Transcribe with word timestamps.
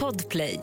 Podplay. 0.00 0.60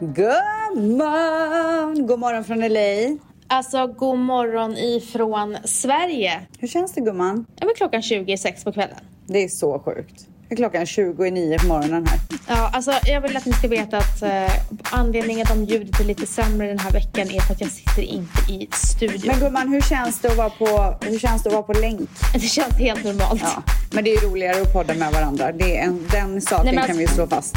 Gumman! 0.00 2.06
God 2.06 2.18
morgon 2.18 2.44
från 2.44 2.58
LA. 2.60 3.18
Alltså, 3.46 3.86
god 3.86 4.18
morgon 4.18 4.76
ifrån 4.76 5.56
Sverige. 5.64 6.46
Hur 6.58 6.68
känns 6.68 6.92
det 6.92 7.00
gumman? 7.00 7.46
Ja, 7.56 7.66
men 7.66 7.74
klockan 7.74 8.02
26 8.02 8.64
på 8.64 8.72
kvällen. 8.72 8.96
Det 9.26 9.44
är 9.44 9.48
så 9.48 9.78
sjukt. 9.78 10.26
Klockan 10.50 10.82
är 10.82 10.86
29 10.86 11.58
på 11.58 11.66
morgonen 11.66 12.06
här. 12.06 12.20
Ja, 12.48 12.70
alltså, 12.72 12.92
jag 13.04 13.20
vill 13.20 13.36
att 13.36 13.46
ni 13.46 13.52
ska 13.52 13.68
veta 13.68 13.98
att 13.98 14.22
eh, 14.22 14.52
anledningen 14.82 15.46
om 15.50 15.64
ljudet 15.64 16.00
är 16.00 16.04
lite 16.04 16.26
sämre 16.26 16.68
den 16.68 16.78
här 16.78 16.90
veckan 16.90 17.30
är 17.30 17.40
för 17.40 17.54
att 17.54 17.60
jag 17.60 17.70
sitter 17.70 18.02
inte 18.02 18.52
i 18.52 18.68
studion. 18.72 19.22
Men 19.26 19.40
gumman, 19.40 19.68
hur 19.68 19.80
känns 19.80 20.20
det 20.20 20.28
att 20.28 20.36
vara 20.36 20.50
på, 20.50 20.98
hur 21.00 21.18
känns 21.18 21.42
det 21.42 21.48
att 21.48 21.52
vara 21.52 21.62
på 21.62 21.72
länk? 21.72 22.10
Det 22.32 22.40
känns 22.40 22.74
helt 22.74 23.04
normalt. 23.04 23.42
Ja, 23.44 23.62
men 23.92 24.04
det 24.04 24.14
är 24.14 24.20
roligare 24.20 24.62
att 24.62 24.72
podda 24.72 24.94
med 24.94 25.12
varandra. 25.12 25.52
Det 25.52 25.78
är 25.78 25.82
en, 25.82 26.08
den 26.10 26.40
saken 26.40 26.64
Nej, 26.64 26.74
men 26.74 26.86
kan 26.86 26.96
vi 26.96 27.02
ju 27.02 27.08
slå 27.08 27.26
fast. 27.26 27.56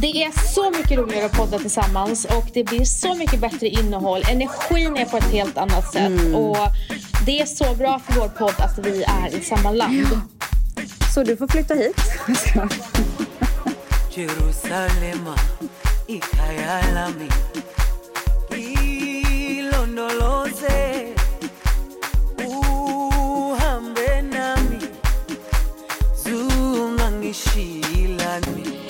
Det 0.00 0.22
är 0.22 0.52
så 0.54 0.70
mycket 0.70 0.98
roligare 0.98 1.26
att 1.26 1.36
podda 1.36 1.58
tillsammans 1.58 2.24
och 2.24 2.50
det 2.54 2.64
blir 2.64 2.84
så 2.84 3.14
mycket 3.14 3.40
bättre 3.40 3.68
innehåll. 3.68 4.22
Energin 4.30 4.96
är 4.96 5.04
på 5.04 5.16
ett 5.16 5.32
helt 5.32 5.58
annat 5.58 5.92
sätt. 5.92 6.06
Mm. 6.06 6.34
Och 6.34 6.58
det 7.26 7.40
är 7.40 7.46
så 7.46 7.74
bra 7.74 7.98
för 7.98 8.20
vår 8.20 8.28
podd 8.28 8.54
att 8.58 8.78
vi 8.86 9.02
är 9.02 9.36
i 9.38 9.40
samma 9.40 9.70
land. 9.70 10.06
Så 11.16 11.22
du 11.22 11.36
får 11.36 11.48
flytta 11.48 11.74
hit. 11.74 11.96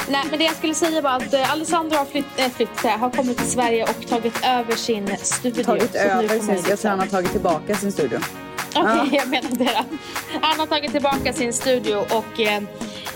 Nej, 0.08 0.24
men 0.30 0.38
det 0.38 0.44
jag 0.44 0.56
skulle 0.56 0.74
säga 0.74 1.00
var 1.00 1.16
att 1.16 1.34
eh, 1.34 1.52
Alessandro 1.52 1.96
har, 1.96 2.04
flytt, 2.04 2.24
äh, 2.36 2.48
flytt, 2.48 2.84
äh, 2.84 2.90
har 2.90 3.10
kommit 3.10 3.38
till 3.38 3.50
Sverige 3.50 3.82
och 3.82 4.08
tagit 4.08 4.44
över 4.44 4.76
sin 4.76 5.16
studio. 5.22 5.64
Tagit 5.64 5.94
över 5.94 6.68
jag 6.68 6.78
tror 6.78 6.90
han 6.90 7.00
har 7.00 7.06
tagit 7.06 7.32
tillbaka 7.32 7.74
sin 7.74 7.92
studio. 7.92 8.18
Okej, 8.78 9.08
jag 9.18 9.28
menar 9.28 9.50
det. 9.58 9.84
Han 10.42 10.60
har 10.60 10.66
tagit 10.66 10.92
tillbaka 10.92 11.32
sin 11.32 11.52
studio 11.52 11.96
och 11.96 12.40
eh, 12.40 12.62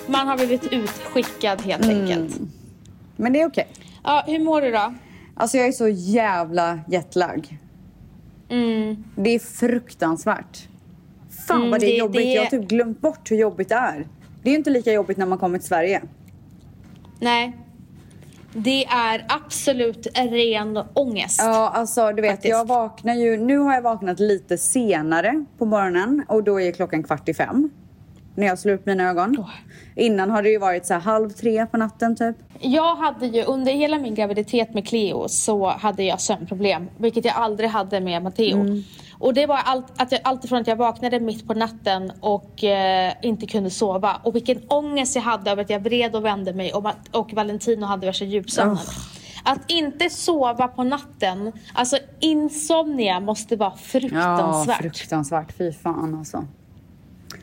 man 0.07 0.29
har 0.29 0.37
blivit 0.37 0.73
utskickad 0.73 1.61
helt 1.63 1.85
Mm. 1.85 2.01
enkelt. 2.01 2.41
Men 3.17 3.33
det 3.33 3.41
är 3.41 3.47
okej. 3.49 3.69
Ja, 4.05 4.25
hur 4.27 4.39
mår 4.39 4.63
du 4.63 4.71
då? 4.71 4.95
Alltså 5.35 5.57
jag 5.57 5.67
är 5.69 5.73
så 5.73 5.89
jävla 5.89 6.81
jetlag. 6.89 7.59
Mm. 8.49 9.05
Det 9.17 9.31
är 9.31 9.39
fruktansvärt. 9.39 10.69
Fan 11.47 11.57
Mm, 11.59 11.71
vad 11.71 11.81
det 11.81 11.87
är 11.87 11.89
det- 11.91 11.97
jobbigt. 11.97 12.17
det- 12.23 12.33
Jag 12.33 12.43
har 12.43 12.51
typ 12.51 12.69
glömt 12.69 13.01
bort 13.01 13.31
hur 13.31 13.37
jobbigt 13.37 13.69
det 13.69 13.75
är. 13.75 14.07
Det 14.43 14.49
är 14.49 14.53
ju 14.53 14.59
inte 14.59 14.71
lika 14.71 14.93
jobbigt 14.93 15.17
när 15.17 15.27
man 15.27 15.39
kommer 15.39 15.59
till 15.59 15.69
Sverige. 15.69 16.03
Nej. 17.21 17.57
Det 18.53 18.85
är 18.85 19.25
absolut 19.29 20.07
ren 20.15 20.79
ångest. 20.95 21.41
Ja, 21.43 21.69
alltså 21.75 22.13
du 22.13 22.23
vet, 22.23 22.31
Faktiskt. 22.31 22.51
jag 22.51 22.69
vaknar 22.69 23.15
ju... 23.15 23.37
Nu 23.37 23.59
har 23.59 23.75
jag 23.75 23.83
vaknat 23.83 24.21
lite 24.21 24.59
senare 24.59 25.45
på 25.59 25.65
morgonen 25.65 26.25
och 26.29 26.45
då 26.45 26.61
är 26.61 26.73
klockan 26.73 27.03
kvart 27.03 27.29
i 27.29 27.35
fem. 27.35 27.71
När 28.35 28.47
jag 28.47 28.59
slår 28.59 28.73
upp 28.73 28.87
mina 28.87 29.11
ögon. 29.11 29.37
Åh. 29.39 29.51
Innan 29.97 30.31
har 30.31 30.43
det 30.43 30.51
ju 30.51 30.59
varit 30.59 30.87
så 30.87 30.95
halv 30.95 31.31
tre 31.31 31.67
på 31.67 31.77
natten 31.77 32.17
typ. 32.17 32.37
Jag 32.61 32.97
hade 32.97 33.27
ju 33.27 33.45
under 33.45 33.73
hela 33.73 33.99
min 33.99 34.15
graviditet 34.15 34.75
med 34.75 34.89
Cleo 34.89 35.29
så 35.29 35.69
hade 35.69 36.03
jag 36.03 36.21
sömnproblem. 36.21 36.89
Vilket 36.99 37.25
jag 37.25 37.35
aldrig 37.37 37.71
hade 37.71 38.01
med 38.01 38.23
Matteo. 38.23 38.61
Mm. 38.61 38.83
Och 39.21 39.35
det 39.35 39.47
var 39.47 39.57
allt, 39.57 39.87
att 39.97 40.13
jag, 40.13 40.21
allt 40.25 40.45
ifrån 40.45 40.61
att 40.61 40.67
jag 40.67 40.77
vaknade 40.77 41.21
mitt 41.21 41.47
på 41.47 41.55
natten 41.55 42.13
och 42.21 42.65
eh, 42.65 43.13
inte 43.23 43.47
kunde 43.47 43.71
sova. 43.71 44.21
Och 44.25 44.35
vilken 44.35 44.63
ångest 44.69 45.15
jag 45.17 45.23
hade 45.23 45.51
över 45.51 45.63
att 45.63 45.71
jag 45.71 45.81
vred 45.81 46.17
och 46.17 46.25
vände 46.25 46.53
mig 46.53 46.73
och, 46.73 46.87
och 47.13 47.33
Valentino 47.33 47.87
hade 47.87 48.07
värsta 48.07 48.25
djupsömnen. 48.25 48.79
Att 49.45 49.71
inte 49.71 50.11
sova 50.11 50.69
på 50.69 50.85
natten, 50.85 51.53
alltså 51.75 51.97
insomnia 52.21 53.21
måste 53.21 53.57
vara 53.57 53.73
Ja, 53.73 53.77
fruktansvärt. 53.77 54.79
fruktansvärt. 54.81 55.53
Fy 55.59 55.73
fan 55.73 56.15
alltså. 56.15 56.45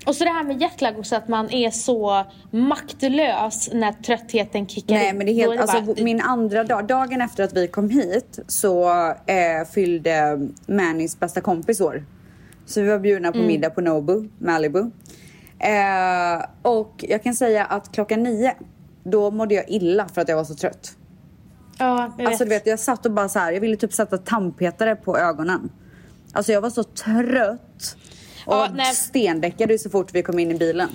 Och 0.07 0.16
så 0.16 0.23
det 0.23 0.29
här 0.29 0.44
med 0.44 0.62
jetlag 0.62 1.00
också, 1.00 1.16
att 1.16 1.28
man 1.28 1.50
är 1.51 1.72
så 1.72 2.25
maktlös 2.51 3.69
när 3.73 3.91
tröttheten 3.91 4.68
kickar 4.68 4.95
Nej 4.95 5.09
in. 5.09 5.18
men 5.18 5.25
det 5.28 5.31
är 5.31 5.34
helt, 5.47 5.59
alltså 5.62 5.81
bara- 5.81 6.03
min 6.03 6.22
andra 6.22 6.63
dag, 6.63 6.88
dagen 6.88 7.22
efter 7.22 7.44
att 7.44 7.53
vi 7.53 7.68
kom 7.68 7.90
hit 7.90 8.40
så 8.47 8.90
eh, 9.09 9.68
fyllde 9.73 10.40
Mannys 10.68 11.19
bästa 11.19 11.41
kompis 11.41 11.81
år. 11.81 12.06
Så 12.66 12.81
vi 12.81 12.88
var 12.90 13.00
bjudna 13.00 13.28
Mm. 13.28 13.40
på 13.41 13.47
middag 13.47 13.69
på 13.69 13.81
Nobu, 13.81 14.29
Malibu. 14.40 14.79
Eh, 15.59 16.45
och 16.62 17.06
jag 17.07 17.24
kan 17.24 17.34
säga 17.35 17.66
att 17.66 17.91
klockan 17.91 18.24
nio, 18.24 18.53
då 19.03 19.31
mådde 19.31 19.56
jag 19.56 19.69
illa 19.69 20.07
för 20.13 20.22
att 20.22 20.29
jag 20.29 20.35
var 20.35 20.44
så 20.44 20.56
trött. 20.56 20.91
Ja, 21.79 22.13
jag 22.18 22.28
Alltså 22.28 22.44
vet. 22.44 22.50
du 22.50 22.56
vet, 22.56 22.68
jag 22.68 22.79
satt 22.79 23.06
och 23.06 23.12
bara 23.12 23.29
så 23.29 23.39
här, 23.39 23.51
jag 23.51 23.62
ville 23.62 23.75
typ 23.75 23.94
sätta 23.94 24.18
tandpetare 24.18 24.95
på 24.95 25.18
ögonen. 25.18 25.69
Alltså 26.34 26.51
jag 26.51 26.62
var 26.62 26.69
så 26.69 26.84
trött. 26.84 27.95
Och 28.47 28.55
Ja, 28.55 28.67
nej. 28.75 28.93
stendäckade 28.95 29.77
så 29.77 29.89
fort 29.89 30.09
vi 30.13 30.23
kom 30.23 30.39
in 30.39 30.51
i 30.51 30.55
bilen. 30.55 30.89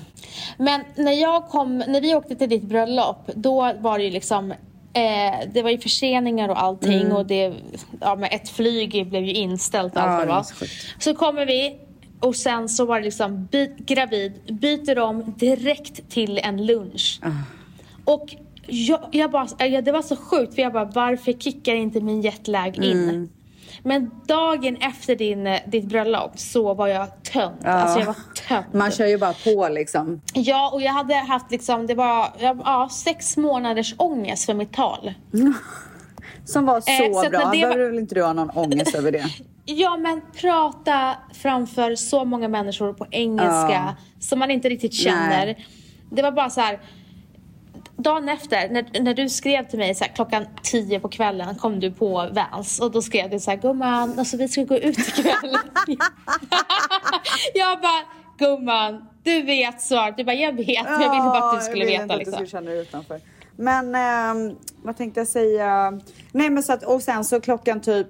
Men 0.58 0.80
när 0.96 1.12
jag 1.12 1.48
kom, 1.48 1.78
när 1.78 2.00
vi 2.00 2.14
åkte 2.14 2.36
till 2.36 2.48
ditt 2.48 2.62
bröllop, 2.62 3.30
då 3.34 3.72
var 3.80 3.98
det 3.98 4.04
ju 4.04 4.10
liksom 4.10 4.50
eh, 4.92 5.48
det 5.52 5.62
var 5.62 5.70
ju 5.70 5.78
förseningar 5.78 6.48
och 6.48 6.62
allting 6.62 7.00
Mm. 7.00 7.12
och 7.16 7.26
det, 7.26 7.54
ja 8.00 8.14
men 8.16 8.24
ett 8.32 8.48
flyg 8.48 9.06
blev 9.08 9.24
ju 9.24 9.32
inställt 9.32 9.92
och 9.96 10.00
Ja, 10.00 10.04
allt 10.04 10.18
vad 10.18 10.28
det 10.28 10.32
var 10.32 10.42
så. 10.42 10.64
Så 10.98 11.14
kommer 11.14 11.46
vi 11.46 11.76
och 12.20 12.36
sen 12.36 12.68
så 12.68 12.84
var 12.84 12.98
det 12.98 13.04
liksom 13.04 13.46
byt, 13.46 13.76
gravid, 13.76 14.32
byter 14.60 14.98
om 14.98 15.34
direkt 15.36 16.10
till 16.10 16.38
en 16.38 16.66
lunch. 16.66 17.20
Ah. 17.22 17.28
Och 18.04 18.34
jag, 18.66 19.00
jag 19.12 19.30
bara, 19.30 19.46
det 19.80 19.92
var 19.92 20.02
så 20.02 20.16
sjukt 20.16 20.54
för 20.54 20.62
jag 20.62 20.72
bara 20.72 20.84
varför 20.84 21.32
kickar 21.32 21.74
inte 21.74 22.00
min 22.00 22.22
jetlag 22.22 22.76
in? 22.76 23.02
Mm. 23.08 23.28
Men 23.83 24.10
dagen 24.27 24.77
efter 24.77 25.16
din, 25.16 25.47
eh, 25.47 25.60
ditt 25.66 25.84
bröllop 25.84 26.38
så 26.38 26.75
var 26.75 26.88
jag 26.88 27.22
tömd. 27.22 27.65
Alltså 27.66 27.99
jag 27.99 28.06
var 28.06 28.16
tömd. 28.49 28.65
Man 28.75 28.91
kör 28.91 29.06
ju 29.06 29.19
bara 29.19 29.33
på 29.44 29.69
liksom. 29.69 30.21
Ja, 30.34 30.71
och 30.72 30.83
jag 30.83 30.93
hade 30.93 31.15
haft 31.15 31.50
liksom, 31.50 31.87
det 31.87 31.94
var 31.94 32.28
ja, 32.38 32.88
sex 32.93 33.37
månaders 33.37 33.94
ångest 33.99 34.47
för 34.47 34.55
mitt 34.55 34.72
tal. 34.72 35.15
Som 36.44 36.66
var 36.66 36.81
så, 36.81 36.91
Eh, 36.91 37.22
så 37.25 37.31
bra. 37.31 37.38
det 37.41 37.59
Behöver 37.61 37.78
var- 37.78 37.87
väl 37.87 37.99
inte 37.99 38.15
du 38.15 38.22
ha 38.22 38.32
någon 38.32 38.50
ångest 38.50 38.94
över 38.94 39.12
det? 39.12 39.25
Ja, 39.65 39.97
men 39.97 40.21
prata 40.41 41.15
framför 41.34 41.94
så 41.94 42.25
många 42.25 42.49
människor 42.49 42.93
på 42.93 43.06
engelska 43.11 43.71
Ja. 43.72 43.94
som 44.21 44.38
man 44.38 44.50
inte 44.50 44.69
riktigt 44.69 44.94
känner. 44.94 45.47
Nej. 45.47 45.66
Det 46.11 46.22
var 46.22 46.32
bara 46.32 46.50
så 46.50 46.61
här. 46.61 46.81
Dagen 48.02 48.28
efter, 48.28 48.68
när, 48.68 49.02
när 49.02 49.14
du 49.14 49.28
skrev 49.28 49.68
till 49.68 49.78
mig 49.78 49.94
så 49.94 50.04
här, 50.04 50.12
klockan 50.12 50.46
tio 50.62 51.00
på 51.00 51.08
kvällen 51.08 51.54
kom 51.54 51.80
du 51.80 51.90
på 51.92 52.28
Vans 52.32 52.80
och 52.80 52.90
då 52.90 53.02
skrev 53.02 53.30
du 53.30 53.40
så 53.40 53.50
här, 53.50 53.58
gumman, 53.58 54.18
alltså 54.18 54.36
vi 54.36 54.48
ska 54.48 54.62
gå 54.64 54.76
ut 54.76 54.98
ikväll. 54.98 55.56
jag 57.54 57.80
bara, 57.80 58.02
gumman, 58.38 59.08
du 59.22 59.42
vet 59.42 59.80
svaret. 59.82 60.16
Du 60.16 60.24
bara, 60.24 60.34
jag 60.34 60.52
vet, 60.52 60.68
jag 60.68 60.98
ville 60.98 61.22
bara 61.22 61.50
att 61.50 61.60
du 61.60 61.64
skulle 61.66 61.84
veta. 61.84 62.02
inte 62.02 62.14
att 62.14 62.18
Liksom. 62.18 62.40
du 62.40 62.46
skulle 62.46 62.60
känna 62.60 62.70
dig 62.70 62.80
utanför. 62.80 63.20
Men 63.56 63.94
ehm, 63.94 64.56
vad 64.82 64.96
tänkte 64.96 65.20
jag 65.20 65.28
säga? 65.28 66.00
Nej 66.32 66.50
men 66.50 66.62
så 66.62 66.72
att, 66.72 66.82
och 66.82 67.02
sen 67.02 67.24
så 67.24 67.40
klockan 67.40 67.80
typ 67.80 68.06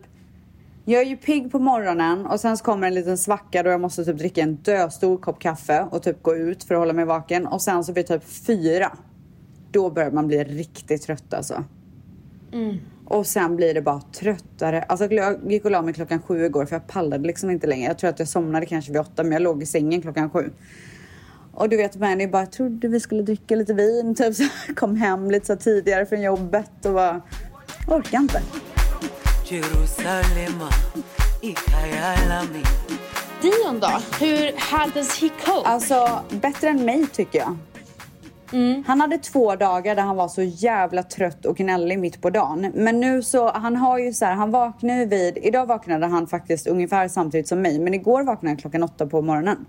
jag 0.84 1.00
är 1.03 1.06
ju 1.06 1.16
pigg 1.16 1.53
på 1.53 1.59
morgonen 1.59 2.26
och 2.26 2.41
sen 2.41 2.56
så 2.56 2.64
kommer 2.64 2.86
en 2.86 2.94
liten 2.94 3.19
svacka 3.19 3.62
då 3.62 3.70
jag 3.70 3.80
måste 3.80 4.04
typ 4.04 4.19
dricka 4.19 4.41
en 4.42 4.54
döstor 4.56 5.19
kopp 5.19 5.38
kaffe 5.38 5.86
och 5.91 6.03
typ 6.03 6.22
gå 6.22 6.36
ut 6.36 6.64
för 6.64 6.74
att 6.74 6.78
hålla 6.78 6.92
mig 6.92 7.04
vaken. 7.04 7.47
Och 7.47 7.62
sen 7.62 7.84
så 7.84 7.92
vid 7.92 8.06
typ 8.06 8.22
fyra, 8.47 8.92
då 9.72 9.91
börjar 9.91 10.10
man 10.10 10.27
bli 10.27 10.44
riktigt 10.44 11.03
trött 11.03 11.34
alltså. 11.34 11.65
Mm. 12.53 12.77
Och 13.05 13.27
sen 13.27 13.56
blir 13.56 13.75
det 13.75 13.83
bara 13.83 14.00
tröttare. 14.00 14.83
Alltså 14.83 15.12
jag 15.12 15.53
gick 15.53 15.65
och 15.65 15.71
la 15.71 15.83
mig 15.83 15.94
klockan 15.94 16.22
sju 16.22 16.44
igår 16.44 16.66
för 16.66 16.77
jag 16.77 16.87
pallade 16.87 17.27
liksom 17.27 17.50
inte 17.50 17.66
längre. 17.66 17.87
Jag 17.87 17.99
tror 17.99 18.10
att 18.10 18.19
jag 18.19 18.28
somnade 18.28 18.66
kanske 18.66 18.93
vid 18.93 19.00
åtta 19.00 19.22
men 19.22 19.33
jag 19.33 19.43
låg 19.43 19.62
i 19.62 19.66
sängen 19.66 20.03
klockan 20.03 20.31
sju. 20.31 20.50
Och 21.53 21.69
du 21.69 21.77
vet 21.77 21.97
Manny 21.97 22.27
bara, 22.27 22.43
jag 22.43 22.53
trodde 22.53 22.88
vi 22.88 23.00
skulle 23.00 23.22
dricka 23.22 23.56
lite 23.56 23.75
vin. 23.75 24.15
Typ 24.19 24.34
så 24.34 24.44
kom 24.75 24.97
hem 24.97 25.30
lite 25.30 25.47
så 25.47 25.57
tidigare 25.57 26.07
från 26.07 26.22
jobbet 26.22 26.86
och 26.86 26.92
bara, 26.92 27.22
orkar 27.86 28.19
inte. 28.19 28.42
Dion 33.42 33.80
då? 33.80 34.01
Hur, 34.21 34.53
how 34.57 34.91
does 34.95 35.21
he 35.21 35.28
cope? 35.28 35.69
Alltså 35.69 36.21
bättre 36.30 36.69
än 36.69 36.84
mig 36.84 37.07
tycker 37.07 37.39
jag. 37.39 37.57
Han 38.87 39.01
hade 39.01 39.19
två 39.19 39.57
dagar 39.57 39.95
där 39.95 40.03
han 40.03 40.16
var 40.16 40.28
så 40.28 40.43
jävla 40.43 41.03
trött 41.03 41.47
och 41.47 41.57
gnällig 41.57 41.99
mitt 41.99 42.21
på 42.21 42.31
dagen. 42.31 42.72
Men 42.75 43.01
nu 43.01 43.22
så, 43.22 43.51
han 43.51 43.77
har 43.77 43.99
ju 43.99 44.13
så 44.13 44.25
här, 44.25 44.34
han 44.34 44.51
vaknar 44.51 44.97
ju 44.97 45.04
vid, 45.04 45.39
idag 45.43 45.66
vaknade 45.66 46.07
han 46.07 46.27
faktiskt 46.27 46.66
ungefär 46.66 47.09
samtidigt 47.09 47.49
som 47.49 47.63
mig. 47.63 47.78
Men 47.78 47.95
igår 47.95 48.22
vaknade 48.22 48.51
han 48.51 48.57
klockan 48.57 48.83
åtta 48.83 49.07
på 49.07 49.22
morgonen. 49.22 49.66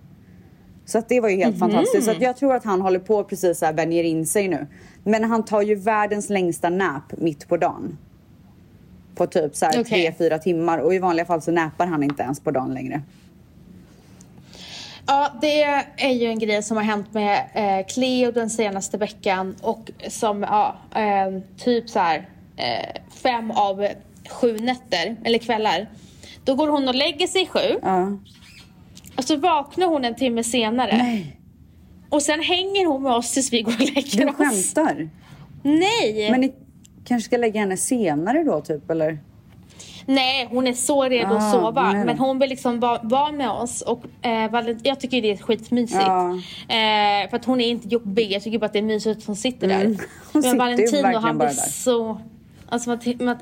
Så 0.85 0.97
att 0.97 1.09
det 1.09 1.19
var 1.19 1.29
ju 1.29 1.37
helt 1.37 1.59
fantastiskt. 1.59 2.05
Så 2.05 2.11
att 2.11 2.21
jag 2.21 2.37
tror 2.37 2.55
att 2.55 2.63
han 2.63 2.81
håller 2.81 2.99
på 2.99 3.23
precis 3.23 3.59
så 3.59 3.65
här 3.65 3.73
vänjer 3.73 4.03
in 4.03 4.25
sig 4.25 4.47
nu. 4.47 4.67
Men 5.03 5.23
han 5.23 5.45
tar 5.45 5.61
ju 5.61 5.75
världens 5.75 6.29
längsta 6.29 6.69
nap 6.69 7.13
mitt 7.17 7.47
på 7.47 7.57
dagen. 7.57 7.97
På 9.15 9.27
typ 9.27 9.55
så 9.55 9.65
här 9.65 9.83
tre, 9.83 10.13
fyra 10.17 10.39
timmar. 10.39 10.77
Och 10.77 10.95
i 10.95 10.99
vanliga 10.99 11.25
fall 11.25 11.41
så 11.41 11.51
näpar 11.51 11.85
han 11.85 12.03
inte 12.03 12.23
ens 12.23 12.39
på 12.39 12.51
dagen 12.51 12.73
längre. 12.73 13.01
Ja, 15.07 15.31
det 15.41 15.61
är 15.97 16.09
ju 16.11 16.25
en 16.27 16.39
grej 16.39 16.63
som 16.63 16.77
har 16.77 16.83
hänt 16.83 17.13
med 17.13 17.43
eh, 17.53 17.85
Cleo 17.87 18.31
den 18.31 18.49
senaste 18.49 18.97
veckan 18.97 19.55
och 19.61 19.91
som, 20.07 20.41
ja, 20.43 20.75
eh, 20.95 21.41
typ 21.63 21.89
så 21.89 21.99
här 21.99 22.29
eh, 22.57 23.01
fem 23.23 23.51
av 23.51 23.87
sju 24.29 24.57
nätter, 24.57 25.15
eller 25.23 25.39
kvällar. 25.39 25.89
Då 26.45 26.55
går 26.55 26.67
hon 26.67 26.87
och 26.87 26.95
lägger 26.95 27.27
sig 27.27 27.47
sju 27.47 27.79
Ja. 27.81 28.17
och 29.17 29.23
så 29.23 29.35
vaknar 29.35 29.87
hon 29.87 30.05
en 30.05 30.15
timme 30.15 30.43
senare. 30.43 30.97
Nej, 30.97 31.39
Och 32.09 32.21
sen 32.21 32.41
hänger 32.41 32.85
hon 32.85 33.03
med 33.03 33.11
oss 33.13 33.31
tills 33.33 33.53
vi 33.53 33.61
går 33.61 33.73
och 33.73 33.79
lägger 33.79 34.17
du 34.17 34.29
oss. 34.29 34.35
skämtar? 34.35 35.09
Nej! 35.63 36.31
Men 36.31 36.41
ni 36.41 36.53
kanske 37.05 37.25
ska 37.27 37.37
lägga 37.37 37.59
henne 37.59 37.77
senare 37.77 38.43
då 38.43 38.61
typ 38.61 38.89
eller? 38.91 39.19
Nej, 40.05 40.47
hon 40.51 40.67
är 40.67 40.73
så 40.73 41.03
redo 41.03 41.33
Ah, 41.33 41.37
att 41.37 41.51
sova. 41.51 41.91
nej. 41.93 42.05
Men 42.05 42.17
hon 42.17 42.39
vill 42.39 42.49
liksom 42.49 42.79
vara, 42.79 42.99
vara 43.03 43.31
med 43.31 43.49
oss. 43.49 43.81
Och, 43.81 44.03
eh, 44.21 44.75
jag 44.83 44.99
tycker 44.99 45.21
det 45.21 45.31
är 45.31 45.37
skitmysigt. 45.37 46.01
Ja. 46.01 46.29
Eh, 46.67 47.29
för 47.29 47.35
att 47.37 47.45
hon 47.45 47.61
är 47.61 47.67
inte 47.67 47.87
jobbig. 47.87 48.31
Jag 48.31 48.43
tycker 48.43 48.59
bara 48.59 48.65
att 48.65 48.73
det 48.73 48.79
är 48.79 48.83
mysigt 48.83 49.17
att 49.19 49.25
hon 49.25 49.35
sitter 49.35 49.67
där. 49.67 49.81
Mm. 49.85 49.97
Hon 50.33 50.41
ju 50.41 50.57
Valentino 50.57 51.17
han 51.19 51.37
blir 51.37 51.49
så... 51.49 52.21
Alltså 52.69 52.89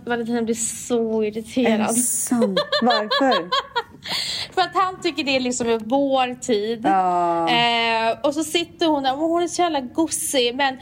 Valentino 0.05 0.41
blir 0.45 0.55
så 0.55 1.21
Är 1.21 1.27
irriterad. 1.27 1.95
sant? 1.95 2.59
Varför? 2.81 3.49
För 4.53 4.61
att 4.61 4.75
han 4.75 5.01
tycker 5.01 5.23
det 5.23 5.35
är 5.35 5.39
liksom 5.39 5.79
vår 5.85 6.39
tid. 6.41 6.81
Ja. 6.83 7.49
Eh, 7.49 8.17
och 8.23 8.33
så 8.33 8.43
sitter 8.43 8.87
hon 8.87 9.03
där 9.03 9.13
och 9.13 9.19
hon 9.29 9.43
är 9.43 9.47
så 9.47 9.61
jävla 9.61 9.81
gosig. 9.81 10.55
Men, 10.55 10.77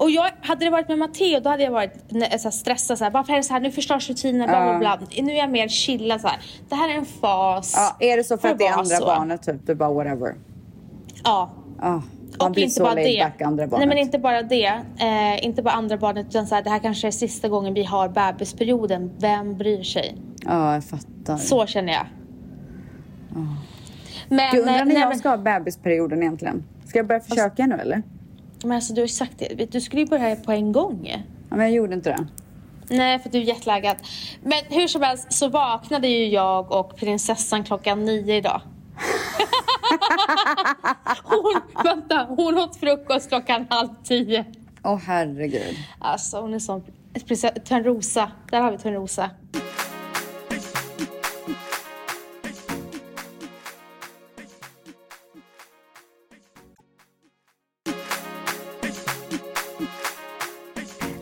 och 0.00 0.10
jag, 0.10 0.30
hade 0.40 0.64
det 0.64 0.70
varit 0.70 0.88
med 0.88 0.98
Matteo 0.98 1.40
då 1.40 1.50
hade 1.50 1.62
jag 1.62 1.70
varit 1.70 1.92
så 2.10 2.18
här, 2.18 2.50
stressad. 2.50 2.98
Så 2.98 3.04
här, 3.04 3.10
Varför 3.10 3.32
är 3.32 3.36
det 3.36 3.42
så 3.42 3.52
här? 3.52 3.60
Nu 3.60 3.70
förstörs 3.70 4.08
rutinen. 4.10 4.48
Bla, 4.48 4.78
bla, 4.78 4.78
bla. 4.78 5.22
Nu 5.22 5.32
är 5.32 5.36
jag 5.36 5.50
mer 5.50 5.68
chillad. 5.68 6.20
Så 6.20 6.28
här. 6.28 6.38
Det 6.68 6.74
här 6.74 6.88
är 6.88 6.94
en 6.94 7.04
fas. 7.04 7.74
Ja, 7.76 7.96
är 8.06 8.16
det 8.16 8.24
så 8.24 8.38
för 8.38 8.48
att 8.48 8.58
det 8.58 8.66
är 8.66 8.72
andra 8.72 8.84
så. 8.96 9.04
barnet 9.04 9.42
typ? 9.42 9.66
Du 9.66 9.74
bara 9.74 9.92
whatever. 9.92 10.34
Ja. 11.24 11.50
Ja, 11.80 11.88
man 11.88 12.02
Och 12.38 12.50
blir 12.50 12.62
inte 12.62 12.74
så 12.74 12.82
bara 12.82 12.94
det. 12.94 13.24
back 13.24 13.40
andra 13.42 13.66
barnet. 13.66 13.78
Nej 13.78 13.88
men 13.88 13.98
inte 13.98 14.18
bara 14.18 14.42
det. 14.42 14.66
Eh, 15.00 15.44
inte 15.44 15.62
bara 15.62 15.74
andra 15.74 15.96
barnet 15.96 16.26
utan 16.28 16.46
så 16.46 16.54
här, 16.54 16.62
det 16.62 16.70
här 16.70 16.78
kanske 16.78 17.06
är 17.06 17.10
sista 17.10 17.48
gången 17.48 17.74
vi 17.74 17.84
har 17.84 18.08
bebisperioden. 18.08 19.10
Vem 19.18 19.56
bryr 19.56 19.82
sig? 19.82 20.16
Ja, 20.44 20.74
jag 20.74 20.84
fattar. 20.84 21.36
Så 21.36 21.66
känner 21.66 21.92
jag. 21.92 22.06
Men, 24.28 24.50
Gud, 24.52 24.60
undrar 24.60 24.74
eh, 24.74 24.78
när 24.78 24.84
nej, 24.84 24.96
jag 24.96 25.08
men- 25.08 25.18
ska 25.18 25.28
ha 25.28 25.36
bebisperioden 25.36 26.22
egentligen? 26.22 26.64
Ska 26.86 26.98
jag 26.98 27.06
börja 27.06 27.20
försöka 27.20 27.66
nu 27.66 27.74
eller? 27.74 28.02
Men 28.62 28.72
alltså 28.72 28.94
du 28.94 29.00
har 29.00 29.06
ju 29.06 29.12
sagt 29.12 29.32
det. 29.38 29.72
Du 29.72 29.80
skulle 29.80 30.02
ju 30.02 30.08
börja 30.08 30.36
på 30.36 30.52
en 30.52 30.72
gång. 30.72 31.06
Ja, 31.50 31.56
men 31.56 31.60
jag 31.60 31.70
gjorde 31.70 31.94
inte 31.94 32.10
det. 32.10 32.26
Nej, 32.96 33.18
för 33.18 33.30
du 33.30 33.38
är 33.38 33.42
jetlaggad. 33.42 33.96
Men 34.42 34.58
hur 34.68 34.88
som 34.88 35.02
helst 35.02 35.32
så 35.32 35.48
vaknade 35.48 36.08
ju 36.08 36.26
jag 36.26 36.72
och 36.72 36.96
prinsessan 36.96 37.64
klockan 37.64 38.04
nio 38.04 38.36
idag. 38.36 38.60
hon, 41.24 41.60
vänta, 41.84 42.26
hon 42.28 42.58
åt 42.58 42.76
frukost 42.76 43.28
klockan 43.28 43.66
halv 43.70 43.88
tio. 44.04 44.44
Åh 44.84 44.98
herregud. 45.06 45.76
Alltså 45.98 46.40
hon 46.40 46.54
är 46.54 46.58
sån... 46.58 46.82
Törnrosa. 47.64 48.30
Där 48.50 48.60
har 48.60 48.70
vi 48.70 48.78
Törnrosa. 48.78 49.30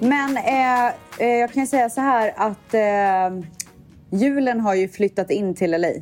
Men 0.08 0.36
eh, 0.36 0.86
eh, 1.18 1.36
jag 1.36 1.52
kan 1.52 1.66
säga 1.66 1.90
så 1.90 2.00
här 2.00 2.32
att 2.36 2.74
eh, 2.74 3.48
julen 4.10 4.60
har 4.60 4.74
ju 4.74 4.88
flyttat 4.88 5.30
in 5.30 5.54
till 5.54 5.70
LA. 5.70 5.88
Är 5.88 5.92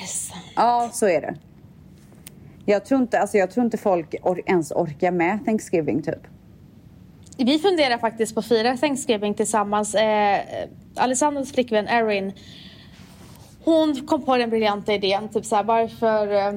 det 0.00 0.06
sant? 0.08 0.42
Ja, 0.56 0.90
så 0.92 1.08
är 1.08 1.20
det. 1.20 1.34
Jag 2.66 2.84
tror 2.84 3.00
inte, 3.00 3.20
alltså 3.20 3.36
jag 3.38 3.50
tror 3.50 3.64
inte 3.64 3.76
folk 3.78 4.14
or- 4.22 4.42
ens 4.46 4.72
orkar 4.72 5.10
med 5.10 5.44
Thanksgiving 5.44 6.02
typ. 6.02 6.20
Vi 7.38 7.58
funderar 7.58 7.98
faktiskt 7.98 8.34
på 8.34 8.40
att 8.40 8.46
fira 8.46 8.76
Thanksgiving 8.76 9.34
tillsammans. 9.34 9.94
Eh, 9.94 10.40
Alessandros 10.96 11.52
flickvän 11.52 11.88
Erin, 11.88 12.32
hon 13.64 14.06
kom 14.06 14.24
på 14.24 14.36
den 14.36 14.50
briljanta 14.50 14.94
idén. 14.94 15.28
Typ 15.28 15.44
såhär, 15.44 15.64
varför 15.64 16.32
eh, 16.32 16.48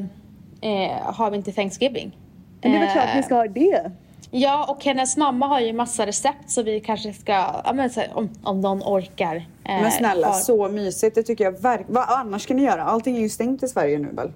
eh, 0.71 1.01
har 1.01 1.31
vi 1.31 1.37
inte 1.37 1.51
Thanksgiving? 1.51 2.17
Men 2.61 2.71
det 2.71 2.77
är 2.77 2.79
väl 2.79 2.87
Eh, 2.87 2.93
klart 2.93 3.09
vi 3.17 3.23
ska 3.23 3.35
ha 3.35 3.47
det. 3.47 3.91
Ja, 4.31 4.65
och 4.69 4.83
hennes 4.85 5.17
mamma 5.17 5.47
har 5.47 5.59
ju 5.59 5.73
massa 5.73 6.05
recept 6.05 6.49
så 6.51 6.63
vi 6.63 6.79
kanske 6.79 7.13
ska, 7.13 7.31
ja, 7.65 7.71
men, 7.73 7.89
här, 7.89 8.11
om, 8.13 8.29
om 8.43 8.61
någon 8.61 8.81
orkar. 8.83 9.35
eh, 9.35 9.41
Men 9.81 9.91
snälla, 9.91 10.27
ha- 10.27 10.33
så 10.33 10.69
mysigt. 10.69 11.15
Det 11.15 11.23
tycker 11.23 11.43
jag 11.43 11.61
verkligen. 11.61 11.93
Vad 11.93 12.05
annars 12.09 12.41
ska 12.43 12.53
ni 12.53 12.63
göra? 12.63 12.83
Allting 12.83 13.17
är 13.17 13.21
ju 13.21 13.29
stängt 13.29 13.63
i 13.63 13.67
Sverige 13.67 13.99
nu 13.99 14.07
väl? 14.11 14.31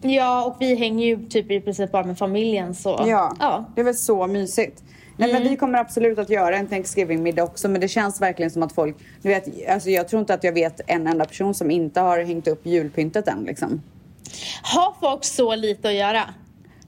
Ja, 0.00 0.44
och 0.44 0.56
vi 0.60 0.74
hänger 0.74 1.06
ju 1.06 1.28
typ 1.28 1.50
i 1.50 1.60
princip 1.60 1.92
bara 1.92 2.04
med 2.04 2.18
familjen 2.18 2.74
så. 2.74 3.04
Ja, 3.06 3.36
ja. 3.40 3.64
det 3.74 3.80
är 3.80 3.84
väl 3.84 3.94
så 3.94 4.26
mysigt. 4.26 4.82
Nej, 5.16 5.30
Mm. 5.30 5.42
men 5.42 5.50
vi 5.52 5.56
kommer 5.56 5.78
absolut 5.78 6.18
att 6.18 6.30
göra 6.30 6.56
en 6.56 6.66
Thanksgiving-middag 6.66 7.42
också 7.44 7.68
men 7.68 7.80
det 7.80 7.88
känns 7.88 8.20
verkligen 8.20 8.50
som 8.50 8.62
att 8.62 8.72
folk, 8.72 8.96
du 9.22 9.28
vet, 9.28 9.68
alltså 9.70 9.90
jag 9.90 10.08
tror 10.08 10.20
inte 10.20 10.34
att 10.34 10.44
jag 10.44 10.52
vet 10.52 10.80
en 10.86 11.06
enda 11.06 11.24
person 11.24 11.54
som 11.54 11.70
inte 11.70 12.00
har 12.00 12.18
hängt 12.24 12.48
upp 12.48 12.66
julpyntet 12.66 13.28
än 13.28 13.44
liksom. 13.44 13.82
Har 14.62 14.94
folk 15.00 15.24
så 15.24 15.54
lite 15.54 15.88
att 15.88 15.94
göra? 15.94 16.22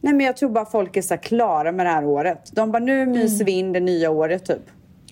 Nej 0.05 0.15
men 0.15 0.27
jag 0.27 0.37
tror 0.37 0.51
bara 0.51 0.65
folk 0.65 0.97
är 0.97 1.03
så 1.03 1.17
klara 1.17 1.73
med 1.73 1.87
det 1.87 1.91
här 1.91 2.05
året. 2.05 2.51
De 2.53 2.73
bara 2.73 2.79
nu 2.79 3.07
myser 3.07 3.45
vi 3.45 3.53
in 3.53 3.73
det 3.73 3.81
nya 3.81 4.11
året 4.11 4.45
typ. 4.47 4.63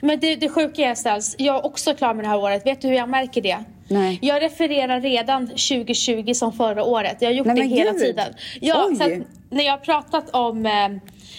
Men 0.03 0.21
det, 0.21 0.37
det 0.37 0.49
sjuka 0.49 0.83
är 0.83 0.95
ställs, 0.95 1.35
jag 1.39 1.57
är 1.57 1.67
också 1.67 1.95
klar 1.95 2.15
med 2.15 2.25
det 2.25 2.29
här 2.29 2.39
året. 2.39 2.67
Vet 2.67 2.81
du 2.81 2.89
hur 2.89 2.95
jag 2.95 3.09
märker 3.09 3.43
det? 3.43 3.59
Nej. 3.89 4.19
Jag 4.23 4.43
refererar 4.43 5.01
redan 5.01 5.47
2020 5.47 6.33
som 6.35 6.53
förra 6.53 6.85
året. 6.85 7.17
Jag 7.21 7.29
har 7.29 7.35
gjort 7.35 7.47
Nej, 7.47 7.57
det 7.57 7.63
hela 7.63 7.93
gud. 7.93 8.01
tiden. 8.01 8.35
Ja, 8.61 8.87
Oj. 8.89 8.97
så 8.97 9.05
att 9.05 9.11
när 9.51 9.65
jag 9.65 9.73
har 9.73 9.79
pratat 9.79 10.31
om 10.31 10.67
eh, 10.67 10.73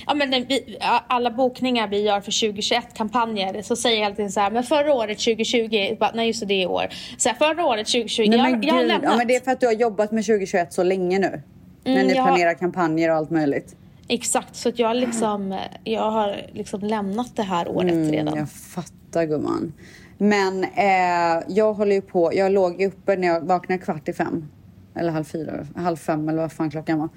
ja, 0.07 0.13
men 0.13 0.29
vi, 0.31 0.77
alla 1.07 1.31
bokningar 1.31 1.87
vi 1.87 2.01
gör 2.01 2.21
för 2.21 2.31
2021-kampanjer 2.31 3.61
så 3.61 3.75
säger 3.75 4.03
jag 4.03 4.15
tiden 4.15 4.31
så 4.31 4.39
här, 4.39 4.51
men 4.51 4.63
förra 4.63 4.93
året 4.93 5.19
2020, 5.19 5.97
bara, 5.99 6.11
nej 6.13 6.27
just 6.27 6.39
det, 6.39 6.45
det 6.45 6.53
är 6.53 6.61
i 6.61 6.67
år. 6.67 6.87
Så 7.17 7.29
här, 7.29 7.35
förra 7.35 7.65
året 7.65 7.87
2020, 7.87 8.23
Nej, 8.29 8.39
jag, 8.39 8.51
men 8.51 8.61
jag 8.61 8.73
har 8.73 8.83
lämnat. 8.83 9.11
Ja, 9.11 9.17
men 9.17 9.27
det 9.27 9.35
är 9.35 9.39
för 9.39 9.51
att 9.51 9.59
du 9.59 9.65
har 9.65 9.73
jobbat 9.73 10.11
med 10.11 10.25
2021 10.25 10.73
så 10.73 10.83
länge 10.83 11.19
nu. 11.19 11.41
När 11.83 11.93
Mm, 11.93 12.07
ni 12.07 12.13
jag 12.13 12.25
planerar 12.25 12.53
kampanjer 12.53 13.09
och 13.09 13.15
allt 13.15 13.29
möjligt. 13.29 13.75
Exakt, 14.07 14.55
så 14.55 14.69
att 14.69 14.79
jag, 14.79 14.95
liksom, 14.95 15.59
jag 15.83 16.11
har 16.11 16.41
liksom 16.53 16.81
lämnat 16.81 17.35
det 17.35 17.43
här 17.43 17.67
året 17.67 18.11
redan. 18.11 18.27
Mm, 18.27 18.39
jag 18.39 18.49
fattar 18.51 19.25
gumman. 19.25 19.73
Men 20.17 20.63
eh, 20.63 21.43
jag 21.47 21.73
håller 21.73 21.95
ju 21.95 22.01
på, 22.01 22.31
jag 22.33 22.51
låg 22.51 22.81
uppe 22.81 23.15
när 23.15 23.27
jag 23.27 23.41
vaknade 23.41 23.81
kvart 23.81 24.09
i 24.09 24.13
fem. 24.13 24.49
Eller 24.95 25.11
halv 25.11 25.23
fyra, 25.23 25.67
halv 25.75 25.97
fem 25.97 26.29
eller 26.29 26.41
vad 26.41 26.51
fan 26.51 26.71
klockan 26.71 26.99
var. 26.99 27.09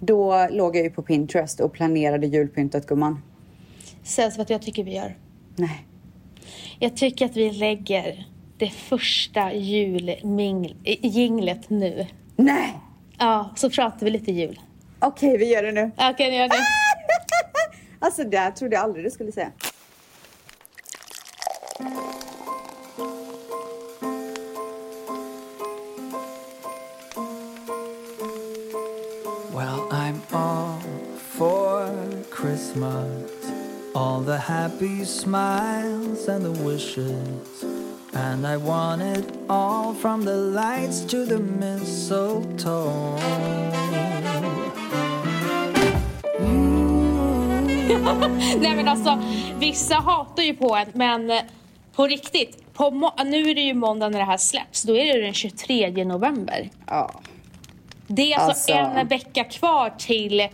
Då 0.00 0.48
låg 0.50 0.76
jag 0.76 0.84
ju 0.84 0.90
på 0.90 1.02
Pinterest 1.02 1.60
och 1.60 1.72
planerade 1.72 2.26
julpyntet 2.26 2.86
gumman. 2.86 3.22
Sägs 4.02 4.38
vad 4.38 4.50
jag 4.50 4.62
tycker 4.62 4.84
vi 4.84 4.94
gör. 4.94 5.16
Nej. 5.56 5.86
Jag 6.78 6.96
tycker 6.96 7.26
att 7.26 7.36
vi 7.36 7.50
lägger 7.50 8.26
det 8.58 8.70
första 8.70 9.52
julminglet 9.52 11.70
nu. 11.70 12.06
Nej! 12.36 12.78
Ja, 13.18 13.50
så 13.56 13.70
pratar 13.70 14.04
vi 14.04 14.10
lite 14.10 14.32
jul. 14.32 14.60
Okej, 15.00 15.38
vi 15.38 15.44
gör 15.52 15.62
det 15.62 15.72
nu. 15.72 15.90
Ja, 15.96 16.14
kan 16.18 16.26
jag 16.26 16.34
göra 16.34 16.48
det? 16.48 16.58
Alltså 18.00 18.24
det 18.24 18.38
här 18.38 18.50
trodde 18.50 18.74
jag 18.76 18.82
aldrig 18.84 19.04
du 19.04 19.10
skulle 19.10 19.32
säga. 19.32 19.52
Well, 29.52 29.86
I'm 29.90 30.20
all 30.32 30.80
for 31.18 31.90
Christmas. 32.34 33.30
All 33.94 34.22
the 34.22 34.38
happy 34.38 35.04
smiles 35.04 36.28
and 36.28 36.44
the 36.44 36.52
wishes. 36.64 37.67
And 38.14 38.46
I 38.46 38.56
want 38.56 39.02
it 39.02 39.24
all 39.48 39.94
from 39.94 40.24
the 40.24 40.34
lights 40.36 41.00
to 41.06 41.26
the 41.26 41.38
mistletoe. 41.38 43.18
Nej 48.60 48.76
men 48.76 48.88
alltså, 48.88 49.22
vissa 49.58 49.94
hatar 49.94 50.42
ju 50.42 50.54
på 50.54 50.76
en, 50.76 50.86
men 50.92 51.30
eh, 51.30 51.40
på 51.94 52.06
riktigt. 52.06 52.74
På 52.74 52.90
må- 52.90 53.14
nu 53.24 53.50
är 53.50 53.54
det 53.54 53.60
ju 53.60 53.74
måndag 53.74 54.08
när 54.08 54.18
det 54.18 54.24
här 54.24 54.36
släpps, 54.36 54.82
då 54.82 54.96
är 54.96 55.14
det 55.18 55.22
den 55.24 55.34
23 55.34 56.04
november. 56.04 56.70
Ja. 56.86 57.10
Det 58.06 58.32
är 58.32 58.38
alltså, 58.38 58.72
Alltså. 58.72 58.98
en 59.00 59.08
vecka 59.08 59.44
kvar 59.44 59.92
till 59.98 60.48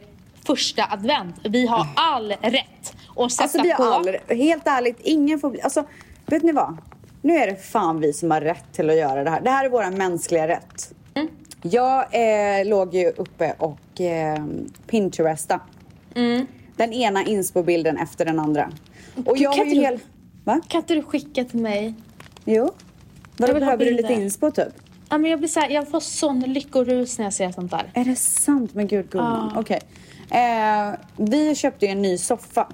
första 0.47 0.85
advent. 0.91 1.37
Vi 1.45 1.67
har 1.67 1.87
all 1.97 2.33
rätt 2.41 2.95
att 3.17 3.33
sätta 3.33 3.43
Alltså 3.45 3.63
vi 3.63 3.71
har 3.71 3.77
på. 3.77 3.85
aldrig, 3.93 4.21
helt 4.29 4.67
ärligt, 4.67 5.01
ingen 5.01 5.39
får 5.39 5.51
bli, 5.51 5.61
alltså 5.63 5.85
vet 6.27 6.43
ni 6.43 6.53
vad? 6.53 6.77
Nu 7.25 7.37
är 7.37 7.47
det 7.47 7.57
fan 7.57 8.01
vi 8.01 8.13
som 8.13 8.31
har 8.31 8.41
rätt 8.41 8.73
till 8.73 8.91
att 8.91 8.97
göra 8.97 9.25
det 9.25 9.31
här. 9.31 9.41
Det 9.41 9.51
här 9.51 9.65
är 9.65 9.69
våra 9.69 9.91
mänskliga 9.91 10.49
rätt. 10.49 10.95
Mm. 11.15 11.29
Jag 11.63 12.07
eh, 12.11 12.67
låg 12.67 12.95
ju 12.95 13.09
uppe 13.09 13.55
och 13.59 14.01
eh, 14.01 14.45
Pinteresta. 14.87 15.61
Mm. 16.15 16.47
Den 16.77 16.93
ena 16.93 17.25
inspo-bilden 17.25 17.97
efter 17.97 18.25
den 18.25 18.39
andra. 18.39 18.73
Och 19.27 19.39
jag 19.39 19.55
kan 19.55 19.67
inte 19.67 19.81
hel... 19.81 19.99
du-? 20.45 20.61
Kan 20.69 20.81
inte 20.81 20.95
du 20.95 21.03
skicka 21.03 21.45
till 21.45 21.61
mig? 21.61 21.95
Jo. 22.45 22.71
Vadå, 23.37 23.55
behöver 23.55 23.85
du 23.85 23.91
lite 23.91 24.13
inspo 24.13 24.51
typ? 24.51 24.75
Ja, 25.09 25.19
men 25.19 25.31
jag, 25.31 25.39
blir 25.39 25.49
så 25.49 25.61
här, 25.61 25.71
jag 25.71 25.89
får 25.89 26.01
sån 26.01 26.41
lyckorus 26.41 27.19
när 27.19 27.27
jag 27.27 27.33
ser 27.33 27.53
sånt 27.53 27.71
där. 27.71 27.91
Är 27.95 28.05
det 28.05 28.17
sant? 28.17 28.75
Men 28.75 28.87
gud 28.87 29.11
gumman. 29.11 29.51
Ja. 29.55 29.61
Okej. 29.61 29.81
Eh, 30.31 30.99
vi 31.17 31.55
köpte 31.55 31.87
ju 31.87 31.93
en 31.93 32.03
ny 32.03 32.19
soffa. 32.19 32.69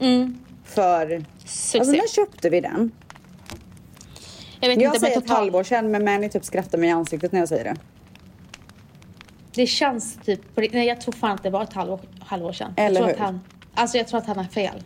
Mm. 0.00 0.38
För... 0.64 1.24
Succé. 1.44 1.78
Alltså 1.78 1.92
när 1.92 2.08
köpte 2.08 2.50
vi 2.50 2.60
den? 2.60 2.92
Jag 4.60 4.68
vet 4.68 4.80
Jag 4.82 4.88
inte, 4.88 5.00
säger 5.00 5.14
men 5.14 5.22
ett 5.22 5.28
total, 5.28 5.36
halvår 5.36 5.62
sedan 5.62 5.90
men 5.90 6.04
Manny 6.04 6.28
typ 6.28 6.44
skrattar 6.44 6.78
mig 6.78 6.88
i 6.88 6.92
ansiktet 6.92 7.32
när 7.32 7.40
jag 7.40 7.48
säger 7.48 7.64
det. 7.64 7.76
det 9.54 9.66
känns 9.66 10.16
typ... 10.24 10.40
Nej, 10.56 10.86
jag 10.86 11.00
tror 11.00 11.12
fan 11.12 11.30
att 11.30 11.42
det 11.42 11.50
var 11.50 11.62
ett 11.62 11.72
halvår, 11.72 12.00
halvår 12.20 12.52
sedan. 12.52 12.72
Eller 12.76 12.86
jag 12.88 12.96
tror 12.96 13.06
hur? 13.06 13.12
Att 13.12 13.18
han, 13.20 13.40
alltså 13.74 13.96
jag 13.98 14.08
tror 14.08 14.18
att 14.20 14.26
han 14.26 14.36
har 14.36 14.44
fel. 14.44 14.82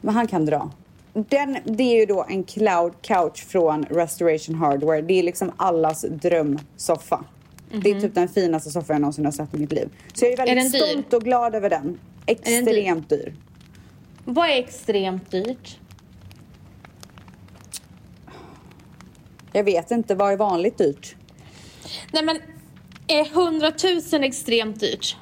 Men 0.00 0.14
han 0.14 0.26
kan 0.26 0.46
dra. 0.46 0.70
Den, 1.12 1.58
det 1.64 1.82
är 1.82 2.00
ju 2.00 2.06
då 2.06 2.26
en 2.28 2.44
cloud 2.44 2.92
couch 3.02 3.44
från 3.46 3.84
Restoration 3.84 4.54
Hardware. 4.54 5.02
Det 5.02 5.14
är 5.18 5.22
liksom 5.22 5.52
allas 5.56 6.04
drömsoffa. 6.10 7.24
Det 7.82 7.90
är 7.90 8.00
typ 8.00 8.14
den 8.14 8.28
finaste 8.28 8.70
soffa 8.70 8.92
jag 8.92 9.00
någonsin 9.00 9.24
har 9.24 9.32
sett 9.32 9.54
i 9.54 9.58
mitt 9.58 9.72
liv. 9.72 9.88
Så 10.14 10.24
jag 10.24 10.32
är 10.32 10.36
väldigt 10.36 10.64
Mhm. 10.64 10.72
dyr? 10.72 10.78
stolt 10.92 11.12
och 11.12 11.22
glad 11.22 11.54
över 11.54 11.70
den. 11.70 11.82
den 11.82 11.94
dyr? 12.26 12.32
Extremt 12.32 13.08
dyr. 13.08 13.34
Vad 14.24 14.50
är 14.50 14.58
extremt 14.58 15.30
dyrt? 15.30 15.78
Jag 19.56 19.64
vet 19.64 19.90
inte, 19.90 20.14
vad 20.14 20.32
är 20.32 20.36
vanligt 20.36 20.78
dyrt? 20.78 21.16
Nej 22.12 22.24
men, 22.24 22.38
är 23.06 23.26
100 23.26 23.72
000 24.12 24.24
extremt 24.24 24.80
dyrt? 24.80 25.16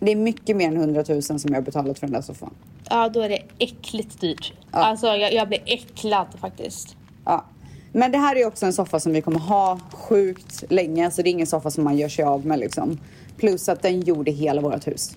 Det 0.00 0.12
är 0.12 0.16
mycket 0.16 0.56
mer 0.56 0.68
än 0.68 0.76
100 0.76 1.04
000 1.08 1.22
som 1.22 1.38
jag 1.44 1.54
har 1.54 1.62
betalat 1.62 1.98
för 1.98 2.06
den 2.06 2.14
där 2.14 2.22
soffan. 2.22 2.54
Ja, 2.90 3.08
då 3.08 3.20
är 3.20 3.28
det 3.28 3.42
äckligt 3.58 4.20
dyrt. 4.20 4.52
Ja. 4.72 4.78
Alltså 4.78 5.06
jag, 5.06 5.32
jag 5.32 5.48
blir 5.48 5.62
äcklad 5.66 6.26
faktiskt. 6.40 6.96
Ja. 7.24 7.44
Men 7.92 8.12
det 8.12 8.18
här 8.18 8.36
är 8.36 8.46
också 8.46 8.66
en 8.66 8.72
soffa 8.72 9.00
som 9.00 9.12
vi 9.12 9.22
kommer 9.22 9.38
ha 9.38 9.80
sjukt 9.92 10.64
länge. 10.68 11.10
Så 11.10 11.22
det 11.22 11.28
är 11.28 11.32
ingen 11.32 11.46
soffa 11.46 11.70
som 11.70 11.84
man 11.84 11.96
gör 11.96 12.08
sig 12.08 12.24
av 12.24 12.46
med 12.46 12.58
liksom. 12.58 12.98
Plus 13.36 13.68
att 13.68 13.82
den 13.82 14.00
gjorde 14.00 14.30
hela 14.30 14.60
vårt 14.60 14.86
hus. 14.86 15.16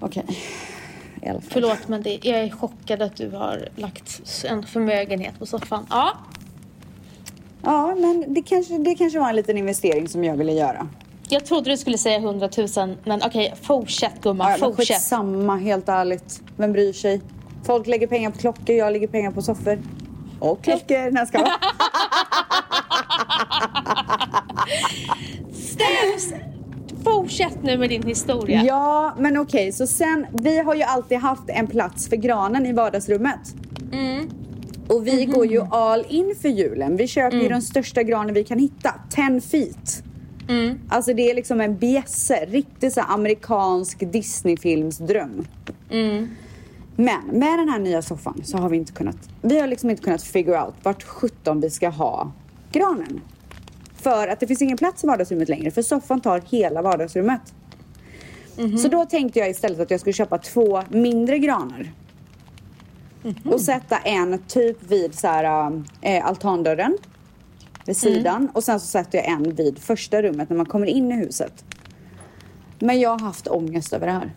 Okej. 0.00 0.24
I 1.26 1.28
alla 1.30 1.40
fall. 1.40 1.50
Förlåt 1.52 1.88
men 1.88 2.02
det, 2.02 2.18
jag 2.24 2.38
är 2.38 2.50
chockad 2.50 3.02
att 3.02 3.16
du 3.16 3.30
har 3.30 3.68
lagt 3.76 4.22
en 4.48 4.62
förmögenhet 4.66 5.38
på 5.38 5.46
soffan. 5.46 5.86
Ja, 5.90 6.12
Ja, 7.62 7.94
men 7.94 8.24
det 8.34 8.42
kanske, 8.42 8.78
det 8.78 8.94
kanske 8.94 9.18
var 9.18 9.28
en 9.28 9.36
liten 9.36 9.58
investering 9.58 10.08
som 10.08 10.24
jag 10.24 10.36
ville 10.36 10.52
göra. 10.52 10.88
jag 11.28 11.44
trodde 11.46 11.70
du 11.70 11.76
skulle 11.76 11.98
säga 11.98 12.16
100 12.18 12.48
000 12.76 12.96
men 13.04 13.22
okej, 13.24 13.54
fortsätt 13.62 14.20
gumman, 14.22 14.50
Ja, 14.50 14.56
fortsätt. 14.56 14.86
skitsamma, 14.88 15.56
helt 15.56 15.88
ärligt. 15.88 16.40
Vem 16.56 16.72
bryr 16.72 16.92
sig? 16.92 17.20
Folk 17.64 17.86
lägger 17.86 18.06
pengar 18.06 18.30
på 18.30 18.38
klockor, 18.38 18.76
jag 18.76 18.92
lägger 18.92 19.08
pengar 19.08 19.30
på 19.30 19.42
soffor. 19.42 19.78
Och 20.40 20.64
klockor. 20.64 20.96
Jag 21.14 21.28
skojar. 21.28 21.52
Stäms! 25.52 26.55
Fortsätt 27.14 27.62
nu 27.62 27.78
med 27.78 27.88
din 27.90 28.02
historia. 28.02 28.62
Ja, 28.64 29.14
men 29.18 29.36
okej. 29.36 29.72
så 29.72 29.86
sen, 29.86 30.26
vi 30.32 30.58
har 30.58 30.74
ju 30.74 30.82
alltid 30.82 31.18
haft 31.18 31.42
en 31.46 31.66
plats 31.66 32.08
för 32.08 32.16
granen 32.16 32.66
i 32.66 32.72
vardagsrummet. 32.72 33.54
Mm. 33.92 34.30
Och 34.88 35.06
vi 35.06 35.24
går 35.24 35.46
ju 35.46 35.60
all 35.70 36.04
in 36.08 36.34
för 36.42 36.48
julen. 36.48 36.96
Vi 36.96 37.06
köper 37.08 37.32
Mm. 37.36 37.42
ju 37.42 37.48
den 37.48 37.62
största 37.62 38.02
granen 38.02 38.34
vi 38.34 38.44
kan 38.44 38.58
hitta. 38.58 38.94
10 39.10 39.40
feet. 39.40 40.02
Mm. 40.48 40.78
Alltså 40.88 41.14
det 41.14 41.30
är 41.30 41.34
liksom 41.34 41.60
en 41.60 41.76
bjässe. 41.76 42.44
Riktigt 42.48 42.92
så 42.92 43.00
amerikansk 43.00 44.12
Disneyfilmsdröm. 44.12 45.46
Mm. 45.90 46.28
Men 46.96 47.20
med 47.32 47.58
den 47.58 47.68
här 47.68 47.78
nya 47.78 48.02
soffan 48.02 48.40
så 48.44 48.58
har 48.58 48.68
vi 48.68 48.76
inte 48.76 48.92
kunnat, 48.92 49.16
vi 49.42 49.60
har 49.60 49.66
liksom 49.66 49.90
inte 49.90 50.02
kunnat 50.02 50.22
figure 50.22 50.62
out 50.62 50.74
vart 50.82 51.02
17 51.02 51.60
vi 51.60 51.70
ska 51.70 51.88
ha 51.88 52.32
granen. 52.72 53.20
För 54.02 54.28
att 54.28 54.40
det 54.40 54.46
finns 54.46 54.62
ingen 54.62 54.76
plats 54.76 55.04
i 55.04 55.06
vardagsrummet 55.06 55.48
längre 55.48 55.70
för 55.70 55.82
soffan 55.82 56.20
tar 56.20 56.42
hela 56.50 56.82
vardagsrummet. 56.82 57.40
Mhm. 58.58 58.78
Så 58.78 58.88
då 58.88 59.04
tänkte 59.04 59.38
jag 59.38 59.50
istället 59.50 59.80
att 59.80 59.90
jag 59.90 60.00
skulle 60.00 60.12
köpa 60.12 60.38
två 60.38 60.82
mindre 60.88 61.38
granar. 61.38 61.92
Mhm. 63.22 63.52
Och 63.52 63.60
sätta 63.60 63.98
en 63.98 64.38
typ 64.48 64.90
vid 64.90 65.14
så 65.14 65.26
här, 65.26 65.82
äh, 66.00 66.26
altandörren. 66.26 66.96
Vid 67.86 67.96
Mm. 68.04 68.14
sidan. 68.14 68.48
Och 68.54 68.64
sen 68.64 68.80
så 68.80 68.86
sätter 68.86 69.18
jag 69.18 69.26
en 69.28 69.54
vid 69.54 69.78
första 69.78 70.22
rummet 70.22 70.50
när 70.50 70.56
man 70.56 70.66
kommer 70.66 70.86
in 70.86 71.12
i 71.12 71.14
huset. 71.14 71.64
Men 72.78 73.00
jag 73.00 73.10
har 73.10 73.18
haft 73.18 73.48
ångest 73.48 73.92
över 73.92 74.06
det 74.06 74.12
här. 74.12 74.32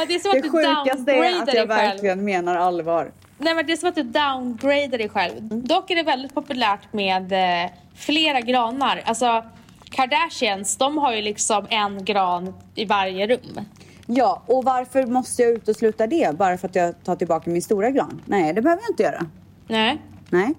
Ja, 0.00 0.04
det 0.08 0.14
är 0.14 0.18
som 0.18 0.30
att 0.30 0.42
du 0.42 0.50
sjukaste 0.50 0.88
är 0.88 0.92
att 0.92 1.06
downgradar 1.06 1.54
jag 1.54 1.66
verkligen 1.66 2.24
menar 2.24 2.56
allvar. 2.56 3.12
Nej 3.38 3.54
men 3.54 3.66
det 3.66 3.72
är 3.72 3.76
som 3.76 3.88
att 3.88 3.94
du 3.94 4.02
downgradar 4.02 4.98
dig 4.98 5.08
själv. 5.08 5.34
Dock 5.40 5.90
är 5.90 5.96
det 5.96 6.02
väldigt 6.02 6.34
populärt 6.34 6.92
med 6.92 7.32
eh, 7.32 7.70
flera 7.94 8.40
granar. 8.40 9.02
Alltså 9.04 9.44
Kardashians, 9.90 10.76
de 10.76 10.98
har 10.98 11.14
ju 11.14 11.22
liksom 11.22 11.66
en 11.70 12.04
gran 12.04 12.54
i 12.74 12.84
varje 12.84 13.26
rum. 13.26 13.60
Ja, 14.06 14.42
och 14.46 14.64
varför 14.64 15.06
måste 15.06 15.42
jag 15.42 15.52
utesluta 15.52 16.06
det? 16.06 16.38
Bara 16.38 16.58
för 16.58 16.68
att 16.68 16.74
jag 16.74 17.04
tar 17.04 17.16
tillbaka 17.16 17.50
min 17.50 17.62
stora 17.62 17.90
gran? 17.90 18.20
Nej, 18.24 18.52
det 18.52 18.62
behöver 18.62 18.82
jag 18.82 18.90
inte 18.90 19.02
göra. 19.02 19.26
Nej. 19.66 19.98
Nej. 20.30 20.54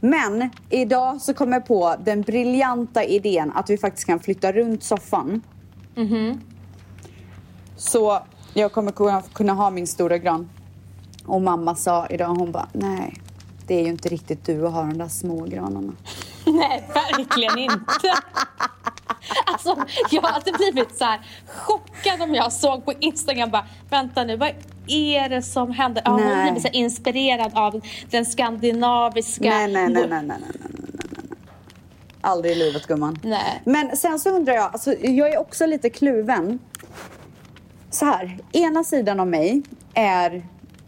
Men 0.00 0.50
idag 0.70 1.20
så 1.20 1.34
kom 1.34 1.52
jag 1.52 1.66
på 1.66 1.96
den 2.04 2.22
briljanta 2.22 3.04
idén 3.04 3.52
att 3.54 3.70
vi 3.70 3.78
faktiskt 3.78 4.06
kan 4.06 4.20
flytta 4.20 4.52
runt 4.52 4.82
soffan. 4.82 5.42
Så 7.76 8.22
jag 8.58 8.72
kommer 8.72 8.92
kunna, 8.92 9.22
kunna 9.32 9.52
ha 9.52 9.70
min 9.70 9.86
stora 9.86 10.18
gran. 10.18 10.48
Och 11.26 11.42
mamma 11.42 11.74
sa 11.74 12.06
idag, 12.06 12.26
hon 12.26 12.52
bara, 12.52 12.68
nej, 12.72 13.20
det 13.66 13.74
är 13.74 13.82
ju 13.82 13.88
inte 13.88 14.08
riktigt 14.08 14.44
du 14.44 14.66
att 14.66 14.72
ha 14.72 14.80
de 14.80 14.98
där 14.98 15.08
små 15.08 15.44
granarna. 15.44 15.92
Nej, 16.46 16.88
verkligen 16.94 17.58
inte. 17.58 18.14
Alltså, 19.46 19.76
jag 20.10 20.22
hade 20.22 20.52
blivit 20.52 20.98
så 20.98 21.04
här 21.04 21.20
chockad 21.46 22.22
om 22.22 22.34
jag 22.34 22.52
såg 22.52 22.84
på 22.84 22.92
Instagram 23.00 23.50
bara, 23.50 23.66
vänta 23.90 24.24
nu, 24.24 24.36
vad 24.36 24.52
är 24.86 25.28
det 25.28 25.42
som 25.42 25.70
händer? 25.70 26.02
Ja, 26.06 26.10
hon 26.10 26.52
blev 26.52 26.62
så 26.62 26.68
inspirerad 26.68 27.50
av 27.54 27.80
den 28.10 28.26
skandinaviska... 28.26 29.50
Nej, 29.50 29.72
nej, 29.72 29.88
nej, 29.88 30.08
nej, 30.08 30.22
nej, 30.22 30.38
nej, 30.38 30.38
nej. 30.38 30.76
Aldrig 32.20 32.52
i 32.52 32.54
livet, 32.54 32.86
gumman. 32.86 33.18
Nej. 33.22 33.62
Men 33.64 33.96
sen 33.96 34.18
så 34.18 34.30
undrar 34.30 34.54
jag, 34.54 34.72
alltså, 34.72 34.94
jag 35.00 35.32
är 35.32 35.38
också 35.38 35.66
lite 35.66 35.90
kluven. 35.90 36.58
Så 37.90 38.04
här, 38.04 38.38
ena 38.52 38.84
sidan 38.84 39.20
av 39.20 39.26
mig 39.26 39.62
är 39.94 40.42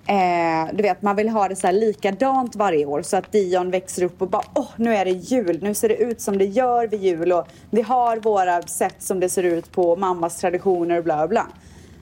Eh, 0.09 0.75
du 0.75 0.83
vet, 0.83 1.03
man 1.03 1.17
vill 1.17 1.29
ha 1.29 1.49
det 1.49 1.57
så 1.57 1.67
här 1.67 1.75
likadant 1.75 2.57
varje 2.57 2.87
år 2.87 3.03
så 3.03 3.17
att 3.17 3.33
Dion 3.33 3.71
växer 3.71 4.03
upp 4.03 4.23
och 4.23 4.31
bara 4.31 4.43
åh, 4.55 4.69
nu 4.77 4.95
är 4.95 5.05
det 5.05 5.11
jul, 5.11 5.59
nu 5.63 5.75
ser 5.75 5.89
det 5.89 5.97
ut 5.97 6.21
som 6.21 6.39
det 6.39 6.45
gör 6.45 6.87
vid 6.87 7.03
jul 7.03 7.33
och 7.33 7.49
vi 7.71 7.83
har 7.83 8.17
våra 8.17 8.63
sätt 8.63 8.95
som 8.99 9.21
det 9.21 9.29
ser 9.29 9.43
ut 9.43 9.73
på 9.73 9.97
mammas 9.97 10.41
traditioner 10.41 10.99
och 10.99 11.05
bla 11.05 11.29
bla. 11.29 11.47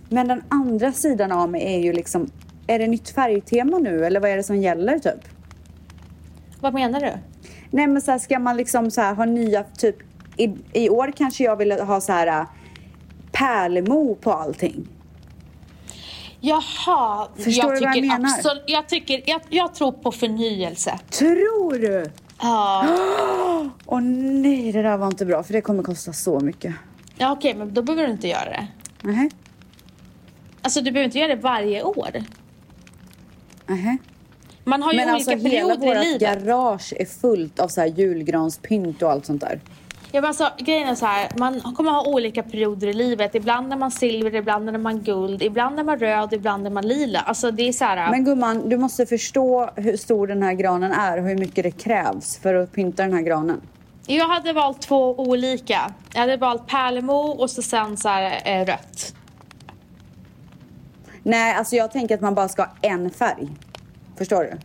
Men 0.08 0.28
den 0.28 0.42
andra 0.48 0.92
sidan 0.92 1.32
av 1.32 1.50
mig 1.50 1.74
är 1.74 1.78
ju 1.78 1.92
liksom, 1.92 2.30
är 2.66 2.78
det 2.78 2.86
nytt 2.86 3.10
färgtema 3.10 3.78
nu 3.78 4.06
eller 4.06 4.20
vad 4.20 4.30
är 4.30 4.36
det 4.36 4.42
som 4.42 4.56
gäller 4.56 4.98
typ? 4.98 5.20
Vad 6.60 6.74
menar 6.74 7.00
du? 7.00 7.12
Nej 7.70 7.86
men 7.86 8.02
så 8.02 8.10
här, 8.10 8.18
ska 8.18 8.38
man 8.38 8.56
liksom 8.56 8.90
så 8.90 9.00
här 9.00 9.14
ha 9.14 9.24
nya, 9.24 9.64
typ 9.64 9.96
i, 10.36 10.54
i 10.72 10.88
år 10.88 11.12
kanske 11.16 11.44
jag 11.44 11.56
vill 11.56 11.72
ha 11.72 12.00
så 12.00 12.12
här 12.12 12.46
pärlemo 13.38 14.14
på 14.14 14.32
allting. 14.32 14.88
Jaha, 16.40 17.28
Förstår 17.36 17.62
du 17.62 17.80
vad 17.80 17.82
jag 17.82 17.94
tycker 17.94 18.06
menar? 18.08 18.36
absolut- 18.38 18.64
jag, 18.66 18.88
tycker, 18.88 19.22
jag, 19.26 19.40
jag 19.48 19.74
tror 19.74 19.92
på 19.92 20.12
förnyelse. 20.12 20.98
Tror 21.10 21.78
du? 21.78 22.10
Ja, 22.40 22.86
Åh 23.86 24.00
nej, 24.02 24.72
det 24.72 24.82
där 24.82 24.96
var 24.96 25.06
inte 25.06 25.26
bra 25.26 25.42
för 25.42 25.52
det 25.52 25.60
kommer 25.60 25.82
kosta 25.82 26.12
så 26.12 26.40
mycket. 26.40 26.74
ja 27.18 27.32
okej, 27.32 27.54
men 27.54 27.74
då 27.74 27.82
behöver 27.82 28.06
du 28.06 28.12
inte 28.12 28.28
göra 28.28 28.44
det. 28.50 28.66
Nej. 29.02 29.30
Alltså 30.62 30.80
du 30.80 30.90
behöver 30.90 31.04
inte 31.04 31.18
göra 31.18 31.34
det 31.36 31.42
varje 31.42 31.82
år. 31.82 32.10
Nej. 33.66 33.98
Man 34.64 34.82
har 34.82 34.92
ju 34.92 34.96
Men 34.98 35.14
olika 35.14 35.30
alltså 35.32 35.48
hela 35.48 35.74
perioder 35.74 35.86
i 35.86 35.94
vårt 35.94 36.04
livet. 36.04 36.20
garage 36.44 36.92
är 36.96 37.04
fullt 37.04 37.60
av 37.60 37.68
så 37.68 37.80
här 37.80 37.88
julgranspynt 37.88 39.02
och 39.02 39.10
allt 39.10 39.26
sånt 39.26 39.40
där. 39.40 39.60
Ja, 40.16 40.20
men 40.20 40.28
alltså, 40.28 40.50
grejen 40.58 40.88
är 40.88 40.94
så 40.94 41.06
här, 41.06 41.28
man 41.38 41.60
kommer 41.60 41.90
ha 41.90 42.06
olika 42.06 42.42
perioder 42.42 42.86
i 42.86 42.92
livet. 42.92 43.34
Ibland 43.34 43.72
är 43.72 43.76
man 43.76 43.90
silver, 43.90 44.34
ibland 44.34 44.68
är 44.68 44.78
man 44.78 45.02
guld, 45.02 45.42
ibland 45.42 45.78
är 45.78 45.84
man 45.84 45.98
röd, 45.98 46.32
ibland 46.32 46.66
är 46.66 46.70
man 46.70 46.88
lila. 46.88 47.20
Alltså 47.20 47.50
det 47.50 47.68
är 47.68 47.72
så 47.72 47.84
här, 47.84 48.10
Men 48.10 48.24
gumman, 48.24 48.68
du 48.68 48.76
måste 48.76 49.06
förstå 49.06 49.70
hur 49.76 49.96
stor 49.96 50.26
den 50.26 50.42
här 50.42 50.52
granen 50.52 50.92
är 50.92 51.18
och 51.18 51.24
hur 51.24 51.38
mycket 51.38 51.64
det 51.64 51.70
krävs 51.70 52.38
för 52.38 52.54
att 52.54 52.72
pynta 52.72 53.02
den 53.02 53.12
här 53.12 53.22
granen. 53.22 53.60
Jag 54.06 54.28
hade 54.28 54.52
valt 54.52 54.82
två 54.82 55.20
olika. 55.20 55.92
Jag 56.14 56.20
hade 56.20 56.36
valt 56.36 56.66
pärlemo 56.66 57.14
och 57.14 57.50
så 57.50 57.62
sen 57.62 57.96
så 57.96 58.08
här, 58.08 58.42
eh, 58.44 58.64
rött. 58.66 59.14
Nej, 61.22 61.54
alltså 61.54 61.76
jag 61.76 61.92
tänker 61.92 62.14
att 62.14 62.20
man 62.20 62.34
bara 62.34 62.48
ska 62.48 62.62
ha 62.62 62.72
en 62.82 63.10
färg. 63.10 63.48
Förstår 64.18 64.44
du? 64.44 64.58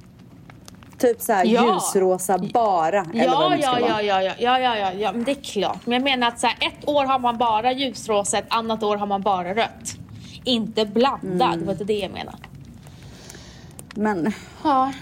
Typ 1.01 1.21
så 1.21 1.33
här 1.33 1.45
Ja. 1.45 1.73
ljusrosa 1.73 2.37
bara. 2.37 3.05
eller 3.13 3.27
vad 3.35 3.43
Ja, 3.43 3.49
det 3.49 3.57
ja, 3.57 4.01
ja, 4.01 4.21
ja, 4.21 4.35
ja, 4.39 4.59
ja, 4.59 4.77
ja, 4.77 4.93
ja, 4.93 5.11
men 5.11 5.23
det 5.23 5.31
är 5.31 5.43
klart. 5.43 5.85
Men 5.85 5.93
jag 5.93 6.03
menar 6.03 6.27
att 6.27 6.39
så 6.39 6.47
här, 6.47 6.55
ett 6.67 6.87
år 6.89 7.05
har 7.05 7.19
man 7.19 7.37
bara 7.37 7.71
ljusrosa, 7.71 8.37
ett 8.37 8.45
annat 8.47 8.83
år 8.83 8.97
har 8.97 9.07
man 9.07 9.21
bara 9.21 9.55
rött. 9.55 9.95
Inte 10.43 10.85
blanda, 10.85 11.45
Mm. 11.45 11.59
det 11.59 11.65
var 11.65 11.71
inte 11.73 11.83
det 11.83 11.99
jag 11.99 12.11
menade. 12.11 12.37
Men 13.95 14.33
Ja. 14.63 14.93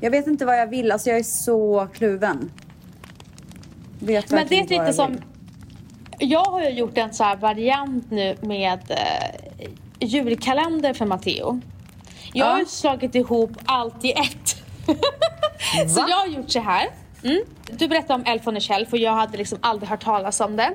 jag 0.00 0.10
vet 0.10 0.26
inte 0.26 0.44
vad 0.44 0.58
jag 0.58 0.66
vill. 0.66 0.92
Alltså 0.92 1.10
jag 1.10 1.18
är 1.18 1.22
så 1.22 1.88
kluven. 1.94 2.50
Vet 3.98 4.30
Men 4.30 4.46
det 4.48 4.58
är 4.58 4.62
lite 4.68 4.92
som... 4.92 5.10
vill. 5.12 5.22
Jag 6.30 6.44
har 6.44 6.60
ju 6.62 6.68
gjort 6.70 6.98
en 6.98 7.14
så 7.14 7.24
här 7.24 7.36
variant 7.36 8.10
nu 8.10 8.36
med 8.40 8.80
eh, 8.88 9.68
julkalender 10.00 10.94
för 10.94 11.06
Matteo. 11.06 11.60
Jag 12.32 12.46
har 12.46 12.52
Ja. 12.52 12.58
ju 12.58 12.66
slagit 12.66 13.14
ihop 13.14 13.50
allt 13.64 14.04
i 14.04 14.12
ett. 14.12 14.59
så 15.94 16.04
jag 16.08 16.16
har 16.16 16.26
gjort 16.26 16.50
så 16.50 16.60
här. 16.60 16.88
Mm. 17.24 17.42
Du 17.72 17.88
berättade 17.88 18.14
om 18.14 18.22
Elf 18.32 18.46
on 18.46 18.56
a 18.56 18.60
Shelf 18.60 18.92
och 18.92 18.98
jag 18.98 19.12
hade 19.12 19.38
liksom 19.38 19.58
aldrig 19.62 19.88
hört 19.90 20.04
talas 20.04 20.40
om 20.40 20.56
det. 20.56 20.70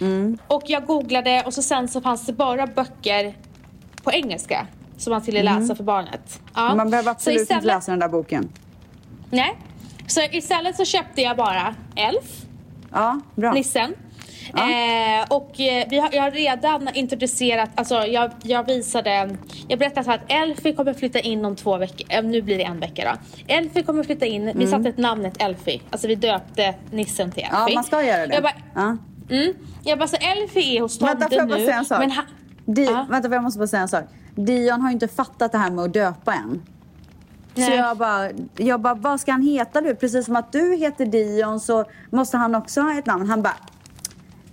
Mm. 0.00 0.38
Och 0.48 0.62
jag 0.66 0.86
googlade 0.86 1.42
och 1.46 1.54
så 1.54 1.62
sen 1.62 1.88
så 1.88 2.00
fanns 2.00 2.26
det 2.26 2.32
bara 2.32 2.66
böcker 2.66 3.34
på 4.02 4.12
engelska 4.12 4.66
som 4.98 5.10
man 5.10 5.20
skulle 5.22 5.42
läsa 5.42 5.74
för 5.74 5.84
barnet. 5.84 6.40
Ja. 6.54 6.64
Mm. 6.64 6.76
Man 6.76 6.90
behöver 6.90 7.10
absolut 7.10 7.40
istället- 7.40 7.62
inte 7.62 7.74
läsa 7.74 7.90
den 7.92 8.00
där 8.00 8.08
boken. 8.08 8.48
Nej. 9.30 9.56
Så 10.06 10.20
istället 10.32 10.76
så 10.76 10.84
köpte 10.84 11.22
jag 11.22 11.36
bara 11.36 11.74
Elf 11.96 12.42
Ja, 12.92 13.20
bra. 13.34 13.52
nissen. 13.52 13.94
Ja. 14.54 14.70
Eh, 14.70 15.26
och 15.28 15.60
eh, 15.60 15.86
vi 15.90 15.98
har, 15.98 16.08
jag 16.12 16.22
har 16.22 16.30
redan 16.30 16.88
introducerat, 16.94 17.70
alltså 17.74 17.94
jag, 17.94 18.30
jag 18.42 18.66
visade, 18.66 19.36
jag 19.68 19.78
berättade 19.78 20.04
så 20.04 20.10
här 20.10 20.18
att 20.18 20.24
Elfie 20.32 20.72
kommer 20.72 20.94
flytta 20.94 21.18
in 21.18 21.44
om 21.44 21.56
två 21.56 21.76
veckor, 21.76 22.06
eh, 22.10 22.22
nu 22.24 22.42
blir 22.42 22.58
det 22.58 22.64
en 22.64 22.80
vecka 22.80 23.12
då. 23.12 23.52
Elfie 23.54 23.82
kommer 23.82 24.02
flytta 24.04 24.26
in, 24.26 24.44
vi 24.44 24.50
Mm. 24.50 24.68
satte 24.70 24.88
ett 24.88 24.98
namnet 24.98 25.42
Elfie, 25.42 25.80
alltså 25.90 26.08
vi 26.08 26.14
döpte 26.14 26.74
nissen 26.90 27.30
till 27.32 27.42
Elfie. 27.42 27.58
Ja, 27.68 27.74
man 27.74 27.84
ska 27.84 28.02
göra 28.02 28.26
det. 28.26 28.34
Jag 28.34 28.42
bara, 28.42 28.52
ja. 28.74 28.96
mm, 29.30 29.52
jag 29.84 29.98
bara 29.98 30.08
så 30.08 30.16
Elfie 30.16 30.76
är 30.78 30.80
hos 30.82 31.02
Vänta, 31.02 31.14
får 31.14 31.20
tomten 31.20 31.38
jag 31.38 31.48
bara 31.48 31.58
nu. 31.58 31.64
säga 31.64 31.76
en 31.78 31.84
sak? 31.84 31.98
Men 31.98 32.10
han, 32.10 32.24
Di- 32.66 32.84
Ja. 32.84 33.06
Vänta, 33.10 33.28
jag 33.28 33.42
måste 33.42 33.58
bara 33.58 33.66
säga 33.68 33.82
en 33.82 33.88
sak. 33.88 34.04
Dion 34.34 34.80
har 34.80 34.88
ju 34.88 34.92
inte 34.92 35.08
fattat 35.08 35.52
det 35.52 35.58
här 35.58 35.70
med 35.70 35.84
att 35.84 35.92
döpa 35.94 36.34
än. 36.34 36.62
Så 37.54 37.72
jag 37.72 37.96
bara, 37.96 38.30
jag 38.56 38.80
bara, 38.80 38.94
vad 38.94 39.20
ska 39.20 39.32
han 39.32 39.42
heta 39.42 39.80
du? 39.80 39.94
Precis 39.94 40.26
som 40.26 40.36
att 40.36 40.52
du 40.52 40.76
heter 40.76 41.06
Dion 41.06 41.60
så 41.60 41.84
måste 42.10 42.36
han 42.36 42.54
också 42.54 42.80
ha 42.80 42.98
ett 42.98 43.06
namn. 43.06 43.26
Han 43.26 43.42
bara, 43.42 43.56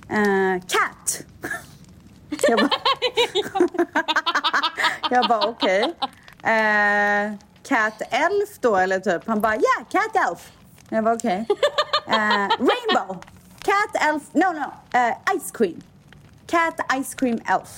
eh, 0.09 0.61
Cat. 0.67 1.23
Jag 2.49 2.59
bara, 2.59 2.69
jag 5.09 5.27
bara 5.27 5.47
okej. 5.47 5.81
Eh, 6.43 7.33
Cat 7.63 8.01
Elf 8.09 8.59
då 8.59 8.75
eller 8.75 8.99
typ? 8.99 9.27
Han 9.27 9.41
bara, 9.41 9.55
ja, 9.55 9.61
yeah, 9.61 9.89
Cat 9.91 10.29
Elf. 10.29 10.51
Jag 10.89 11.03
bara 11.03 11.15
okej. 11.15 11.45
Eh, 12.07 12.47
Rainbow. 12.59 13.23
Cat 13.63 14.03
Elf, 14.09 14.23
no 14.33 14.45
no, 14.53 14.73
eh, 14.99 15.17
Ice 15.39 15.51
Cream. 15.51 15.81
Cat 16.47 16.79
Ice 17.03 17.15
Cream 17.15 17.39
Elf. 17.45 17.69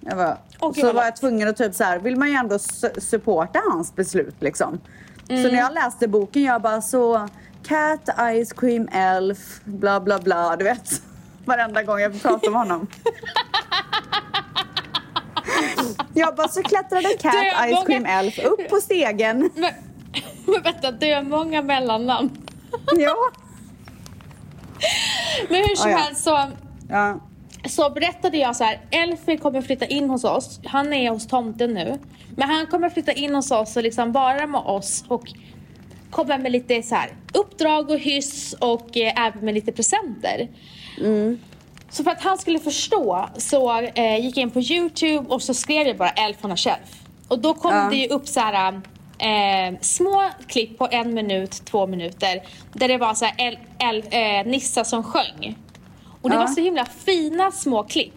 Jag 0.00 0.16
bara, 0.16 0.38
gud, 0.60 0.76
så 0.76 0.92
var 0.92 1.04
jag 1.04 1.16
tvungen 1.16 1.48
att 1.48 1.56
typ 1.56 1.74
så 1.74 1.84
här, 1.84 1.98
vill 1.98 2.16
man 2.16 2.28
ju 2.28 2.34
ändå 2.34 2.56
su- 2.56 3.00
supporta 3.00 3.62
hans 3.70 3.94
beslut 3.94 4.34
liksom. 4.38 4.80
Så 5.26 5.32
Mm. 5.34 5.52
när 5.52 5.58
jag 5.58 5.72
läste 5.74 6.08
boken, 6.08 6.42
jag 6.42 6.62
bara 6.62 6.82
så 6.82 7.28
Cat 7.62 8.08
Ice 8.44 8.52
Cream 8.52 8.88
Elf, 8.92 9.60
bla 9.64 10.00
bla 10.00 10.18
bla, 10.18 10.56
du 10.56 10.64
vet. 10.64 11.02
Varenda 11.44 11.82
gång 11.82 12.00
jag 12.00 12.22
pratar 12.22 12.50
med 12.50 12.60
honom. 12.60 12.86
Jag 16.14 16.36
bara 16.36 16.48
så 16.48 16.62
klättrade 16.62 17.08
Cat 17.20 17.34
Ice 17.34 17.72
vågar- 17.72 17.86
Cream 17.86 18.06
Elf 18.06 18.38
upp 18.38 18.68
på 18.68 18.76
stegen. 18.76 19.50
men, 19.54 19.70
men 20.46 20.62
vänta, 20.62 20.92
det 20.92 21.12
är 21.12 21.22
många 21.22 21.62
mellannamn. 21.62 22.30
Ja. 22.96 23.16
Men 25.48 25.56
hur 25.56 25.76
som 25.76 25.90
ja. 25.90 25.96
helst 25.96 26.24
så 26.24 26.50
ja. 26.88 27.20
så 27.68 27.90
berättade 27.90 28.36
jag 28.36 28.56
så 28.56 28.64
här, 28.64 28.80
Elfie 28.90 29.36
kommer 29.36 29.62
flytta 29.62 29.86
in 29.86 30.10
hos 30.10 30.24
oss. 30.24 30.60
Han 30.64 30.92
är 30.92 31.10
hos 31.10 31.26
tomten 31.26 31.74
nu. 31.74 31.98
Men 32.36 32.50
han 32.50 32.66
kommer 32.66 32.90
flytta 32.90 33.12
in 33.12 33.34
hos 33.34 33.50
oss 33.50 33.76
och 33.76 33.82
liksom 33.82 34.12
vara 34.12 34.46
med 34.46 34.60
oss 34.60 35.04
och 35.08 35.24
komma 36.10 36.38
med 36.38 36.52
lite 36.52 36.82
så 36.82 36.94
här 36.94 37.10
uppdrag 37.34 37.90
och 37.90 37.98
hyss 37.98 38.52
och 38.52 38.96
eh, 38.96 39.26
även 39.26 39.44
med 39.44 39.54
lite 39.54 39.72
presenter. 39.72 40.48
Så 41.90 42.04
för 42.04 42.10
att 42.10 42.22
han 42.22 42.38
skulle 42.38 42.58
förstå 42.58 43.28
så 43.36 43.78
eh, 43.80 44.16
gick 44.24 44.36
jag 44.36 44.42
in 44.42 44.50
på 44.50 44.60
Youtube 44.60 45.28
och 45.28 45.42
så 45.42 45.54
skrev 45.54 45.86
jag 45.86 45.96
bara 45.96 46.10
Elf 46.10 46.44
on 46.44 46.52
a 46.52 46.56
shelf. 46.56 47.02
Och 47.28 47.38
då 47.38 47.54
kom 47.54 47.74
Ja. 47.74 47.88
det 47.90 47.96
ju 47.96 48.06
upp 48.08 48.28
så 48.28 48.40
här 48.40 48.80
eh, 49.18 49.78
små 49.80 50.30
klipp 50.48 50.78
på 50.78 50.88
en 50.90 51.14
minut, 51.14 51.50
två 51.64 51.86
minuter. 51.86 52.42
Där 52.72 52.88
det 52.88 52.98
var 52.98 53.14
så 53.14 53.24
här 53.24 53.34
el, 53.38 53.58
el, 53.78 54.04
eh, 54.10 54.50
Nissa 54.50 54.84
som 54.84 55.02
sjöng. 55.04 55.58
Och 56.22 56.30
det 56.30 56.36
Ja. 56.36 56.40
var 56.40 56.48
så 56.48 56.60
himla 56.60 56.84
fina 56.84 57.50
små 57.50 57.82
klipp. 57.82 58.14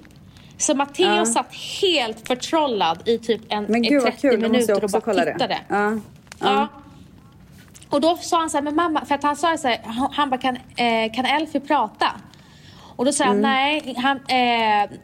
Så 0.57 0.73
Matteo 0.75 1.15
Ja. 1.15 1.25
satt 1.25 1.55
helt 1.81 2.27
förtrollad 2.27 3.07
i 3.09 3.17
typ 3.19 3.41
en, 3.49 3.63
Men 3.63 3.81
gud 3.81 4.03
vad 4.03 4.11
30 4.11 4.21
kul, 4.21 4.39
minuter 4.39 4.83
och 4.83 4.89
bara 4.89 5.01
tittade. 5.01 5.47
det. 5.47 5.59
Ja. 5.69 5.97
Ja. 6.39 6.67
Och 7.89 8.01
då 8.01 8.17
sa 8.17 8.39
han 8.39 8.49
så 8.49 8.57
här, 8.57 8.63
men 8.63 8.75
mamma, 8.75 9.05
för 9.05 9.15
att 9.15 9.23
han 9.23 9.35
sa 9.35 9.57
så 9.57 9.67
här, 9.67 9.79
han 10.11 10.29
bara, 10.29 10.37
kan, 10.37 10.55
eh, 10.55 11.13
kan 11.13 11.25
Elfie 11.25 11.61
prata? 11.61 12.07
Och 12.95 13.05
då 13.05 13.11
sa 13.11 13.23
Mm. 13.23 13.33
han, 13.35 13.41
nej, 13.41 13.95
han, 13.97 14.17
eh, 14.17 14.97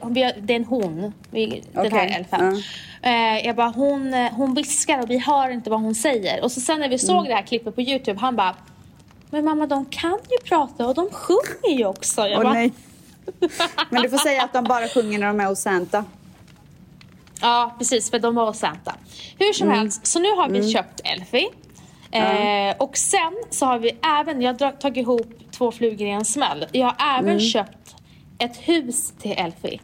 hon, 0.00 0.14
det 0.14 0.22
är 0.22 0.56
en 0.56 0.64
hon, 0.64 1.12
vi, 1.30 1.62
den 1.72 1.86
Okej, 1.86 1.98
här 1.98 2.18
Elfen. 2.18 2.62
Eh, 3.02 3.46
jag 3.46 3.56
bara, 3.56 3.68
hon, 3.68 4.14
eh, 4.14 4.32
hon 4.32 4.54
viskar 4.54 5.02
och 5.02 5.10
vi 5.10 5.18
hör 5.18 5.50
inte 5.50 5.70
vad 5.70 5.80
hon 5.80 5.94
säger. 5.94 6.42
Och 6.44 6.52
så 6.52 6.60
sen 6.60 6.80
när 6.80 6.88
vi 6.88 6.98
såg 6.98 7.16
Mm. 7.16 7.28
det 7.28 7.34
här 7.34 7.42
klippet 7.42 7.74
på 7.74 7.80
Youtube, 7.82 8.20
han 8.20 8.36
bara, 8.36 8.54
men 9.30 9.44
mamma 9.44 9.66
de 9.66 9.84
kan 9.86 10.18
ju 10.30 10.38
prata 10.48 10.86
och 10.86 10.94
de 10.94 11.10
sjunger 11.10 11.78
ju 11.78 11.86
också. 11.86 12.20
Jag 12.28 12.38
Åh 12.38 12.44
bara, 12.44 12.52
nej. 12.52 12.72
Men 13.90 14.02
du 14.02 14.08
får 14.10 14.18
säga 14.18 14.42
att 14.44 14.52
de 14.52 14.64
bara 14.64 14.88
sjunger 14.88 15.18
när 15.18 15.26
de 15.26 15.40
är 15.40 15.46
hos 15.46 15.60
Santa. 15.60 16.04
Ja, 17.40 17.74
precis, 17.78 18.10
för 18.10 18.18
de 18.18 18.34
var 18.34 18.46
hos 18.46 18.58
Santa. 18.58 18.94
Hur 19.38 19.52
som 19.52 19.68
helst, 19.70 20.06
så 20.06 20.18
nu 20.18 20.28
har 20.32 20.48
vi 20.48 20.70
köpt 20.72 21.00
Elfie. 21.04 21.48
Eh, 22.12 22.76
och 22.78 22.96
sen 22.96 23.32
så 23.50 23.66
har 23.66 23.78
vi 23.78 23.90
även, 24.20 24.42
jag 24.42 24.60
har 24.62 24.72
tagit 24.72 24.96
ihop 25.02 25.32
två 25.60 25.72
flugor 25.72 26.08
i 26.08 26.10
en 26.10 26.24
smäll. 26.24 26.66
Jag 26.72 26.86
har 26.86 27.18
även 27.18 27.40
köpt 27.40 27.96
ett 28.38 28.56
hus 28.56 29.12
till 29.18 29.34
Elfie. 29.36 29.80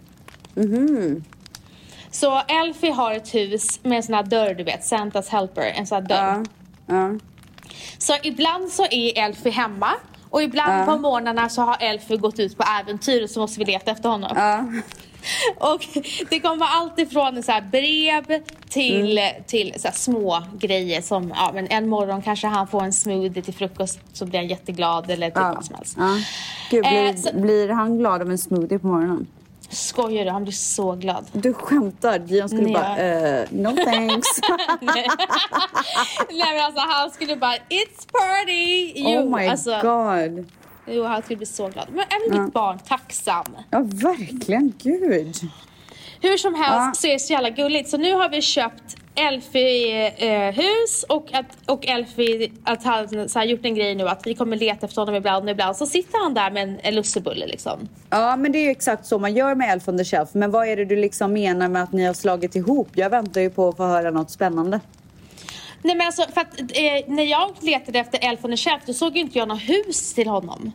Så 2.11 2.41
Elfie 2.49 2.93
har 2.93 3.15
ett 3.15 3.35
hus 3.35 3.81
med 3.83 3.97
en 3.97 4.03
sån 4.03 4.15
här 4.15 4.23
dörr, 4.23 4.55
du 4.55 4.65
vet, 4.65 4.85
Santas 4.85 5.29
helper, 5.29 5.63
en 5.63 5.87
sån 5.87 6.03
här 6.03 6.09
dörr. 6.09 6.45
Ja. 6.87 6.95
Ja. 6.95 7.19
Så 7.99 8.17
ibland 8.23 8.69
så 8.71 8.85
är 8.91 9.19
Elfie 9.19 9.53
hemma 9.53 9.91
och 10.31 10.43
ibland 10.43 10.87
på 10.87 10.99
morgnarna 10.99 11.49
så 11.49 11.63
har 11.63 11.77
Elfie 11.81 12.17
gått 12.17 12.39
ut 12.39 12.57
på 12.57 12.65
äventyr 12.81 13.23
och 13.23 13.31
så 13.31 13.41
måste 13.41 13.59
vi 13.59 13.65
leta 13.65 13.91
efter 13.91 14.09
honom. 14.09 14.37
Och 15.57 15.87
det 16.31 16.41
kommer 16.41 16.57
vara 16.57 16.69
allt 16.71 16.99
ifrån 16.99 17.43
så 17.43 17.53
brev 17.73 18.43
till, 18.69 19.21
till 19.47 19.75
så 19.77 19.89
små 19.93 20.43
grejer 20.59 21.01
som 21.01 21.33
ja, 21.37 21.51
men 21.55 21.67
en 21.71 21.89
morgon 21.89 22.23
kanske 22.23 22.47
han 22.47 22.67
får 22.69 22.83
en 22.83 22.93
smoothie 22.93 23.43
till 23.43 23.55
frukost 23.55 23.99
så 24.13 24.27
blir 24.27 24.39
han 24.39 24.49
jätteglad 24.49 25.11
eller 25.11 25.27
typ 25.27 25.37
Ja. 25.37 25.53
vad 25.55 25.65
som 25.65 25.75
helst. 25.75 25.97
Ja. 25.99 26.17
Gud, 26.71 26.83
blir, 26.85 27.07
Eh, 27.09 27.15
så- 27.17 27.37
blir 27.41 27.69
han 27.69 27.99
glad 27.99 28.23
av 28.23 28.31
en 28.31 28.39
smoothie 28.39 28.79
på 28.79 28.87
morgonen? 28.87 29.27
Skojar 29.69 30.25
du? 30.25 30.31
Han 30.31 30.43
blir 30.45 30.53
så 30.53 30.93
glad. 30.93 31.25
Du 31.33 31.53
skämtar? 31.55 32.19
Dion 32.19 32.49
skulle 32.49 32.63
Nej. 32.63 32.73
bara, 32.73 32.97
eh, 32.97 33.47
no 33.51 33.77
thanks. 33.85 34.27
Nej 36.31 36.55
men 36.55 36.65
alltså 36.65 36.81
han 36.89 37.11
skulle 37.11 37.37
bara 37.37 37.55
It's 37.55 38.07
party! 38.13 38.93
Jo, 38.97 39.21
oh 39.21 39.37
my 39.39 39.47
alltså, 39.47 39.71
god. 39.83 40.47
Jo 40.87 41.03
han 41.05 41.23
skulle 41.23 41.37
bli 41.37 41.47
så 41.47 41.69
glad. 41.69 41.87
Men 41.91 42.05
även 42.09 42.45
ditt 42.45 42.53
barn 42.55 42.79
tacksam. 42.89 43.45
Ja, 43.71 43.81
verkligen. 43.81 44.73
Gud. 44.83 45.35
Hur 46.21 46.37
som 46.37 46.55
helst 46.55 46.73
Ja. 46.75 46.93
så 46.97 47.07
är 47.07 47.13
det 47.13 47.19
så 47.19 47.33
jävla 47.33 47.51
gulligt. 47.51 47.89
Så 47.89 47.97
nu 47.97 48.15
har 48.15 48.29
vi 48.29 48.43
köpt 48.43 48.97
Elfie 49.15 50.09
eh, 50.49 50.55
hus 50.55 51.05
och, 51.09 51.35
att, 51.35 51.47
och 51.67 51.87
Elfie 51.87 52.51
att 52.65 52.85
han 52.85 53.29
så 53.29 53.39
här, 53.39 53.47
gjort 53.47 53.65
en 53.65 53.75
grej 53.75 53.95
nu 53.95 54.09
att 54.09 54.27
vi 54.27 54.35
kommer 54.35 54.57
leta 54.57 54.87
efter 54.87 55.03
honom 55.03 55.15
ibland 55.15 55.45
och 55.45 55.51
ibland 55.51 55.77
så 55.77 55.87
sitter 55.87 56.23
han 56.23 56.35
där 56.35 56.51
med 56.51 56.63
en, 56.63 56.79
en 56.83 56.95
lussebulle 56.95 57.47
liksom. 57.47 57.89
Ja, 58.11 58.37
men 58.37 58.53
det 58.53 58.59
är 58.59 58.65
ju 58.65 58.71
exakt 58.71 59.07
så 59.07 59.19
man 59.19 59.35
gör 59.35 59.55
med 59.55 59.73
Elf 59.73 59.89
on 59.89 59.99
the 59.99 60.05
Shelf. 60.05 60.29
Men 60.33 60.51
vad 60.51 60.69
är 60.69 60.77
det 60.77 60.85
du 60.85 60.97
liksom 60.97 61.33
menar 61.33 61.69
med 61.69 61.83
att 61.83 61.93
ni 61.93 62.05
har 62.05 62.15
slagit 62.15 62.57
ihop? 62.57 62.89
Jag 62.95 63.11
väntar 63.11 63.41
ju 63.41 63.51
på 63.51 63.69
att 63.69 63.77
få 63.77 63.85
höra 63.85 64.11
något 64.11 64.31
spännande. 64.31 64.81
Nej 65.87 65.97
men 65.97 66.07
alltså 66.07 66.23
för 66.35 66.41
att 66.41 66.61
eh, 66.61 67.15
när 67.15 67.23
jag 67.23 67.51
letade 67.61 67.99
efter 67.99 68.29
Elf 68.31 68.45
on 68.45 68.51
the 68.51 68.57
Shelf 68.57 68.83
då 68.87 68.93
såg 68.93 69.15
ju 69.17 69.21
inte 69.21 69.39
jag 69.39 69.49
något 69.49 69.61
hus 69.61 70.15
till 70.15 70.29
honom. 70.29 70.73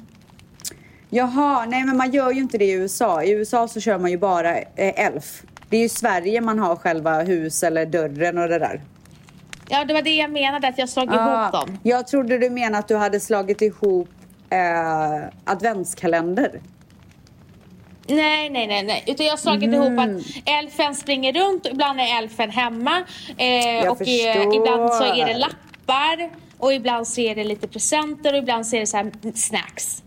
Jaha, 1.10 1.66
nej 1.66 1.84
men 1.84 1.98
man 1.98 2.12
gör 2.12 2.32
ju 2.32 2.40
inte 2.42 2.58
det 2.58 2.66
i 2.66 2.72
USA. 2.72 3.24
I 3.24 3.32
USA 3.32 3.68
så 3.68 3.80
kör 3.80 3.98
man 3.98 4.12
ju 4.12 4.18
bara 4.18 4.58
eh, 4.58 4.66
Elf. 5.06 5.44
Det 5.70 5.76
är 5.76 5.80
ju 5.80 5.86
i 5.86 5.90
Sverige 5.90 6.42
man 6.42 6.60
har 6.60 6.76
själva 6.76 7.24
hus 7.24 7.64
eller 7.64 7.86
dörren 7.86 8.38
och 8.38 8.48
det 8.50 8.60
där. 8.60 8.82
Ja 9.70 9.86
det 9.86 9.94
var 9.94 10.02
det 10.02 10.16
jag 10.16 10.32
menade 10.32 10.68
att 10.68 10.78
jag 10.78 10.90
slog 10.90 11.06
ihop 11.06 11.20
Ah, 11.22 11.52
dem. 11.52 11.78
jag 11.84 12.08
trodde 12.08 12.38
du 12.38 12.50
menade 12.50 12.78
att 12.78 12.88
du 12.88 12.96
hade 12.96 13.20
slagit 13.20 13.62
ihop 13.62 14.10
eh, 14.50 15.28
adventskalender. 15.46 16.62
Nej, 18.08 18.50
nej, 18.50 18.68
nej, 18.68 18.84
nej. 18.84 19.04
Utan 19.08 19.26
jag 19.26 19.34
har 19.34 19.38
slagit 19.38 19.64
Mm. 19.74 19.82
ihop 19.82 20.00
att 20.00 20.44
elfen 20.46 20.96
springer 20.96 21.34
runt 21.34 21.66
och 21.66 21.72
ibland 21.72 22.00
är 22.00 22.18
elfen 22.18 22.50
hemma. 22.52 23.04
Eh, 23.38 23.92
och 23.92 24.02
eh, 24.02 24.42
ibland 24.56 24.94
så 24.94 25.04
är 25.04 25.26
det 25.26 25.38
lappar 25.38 26.30
och 26.58 26.74
ibland 26.74 27.08
så 27.08 27.22
är 27.22 27.36
det 27.36 27.44
lite 27.44 27.68
presenter 27.68 28.34
och 28.34 28.40
ibland 28.40 28.68
så 28.68 28.76
är 28.76 28.80
det 28.80 28.86
så 28.88 28.98
här 28.98 29.12
snacks. 29.36 30.04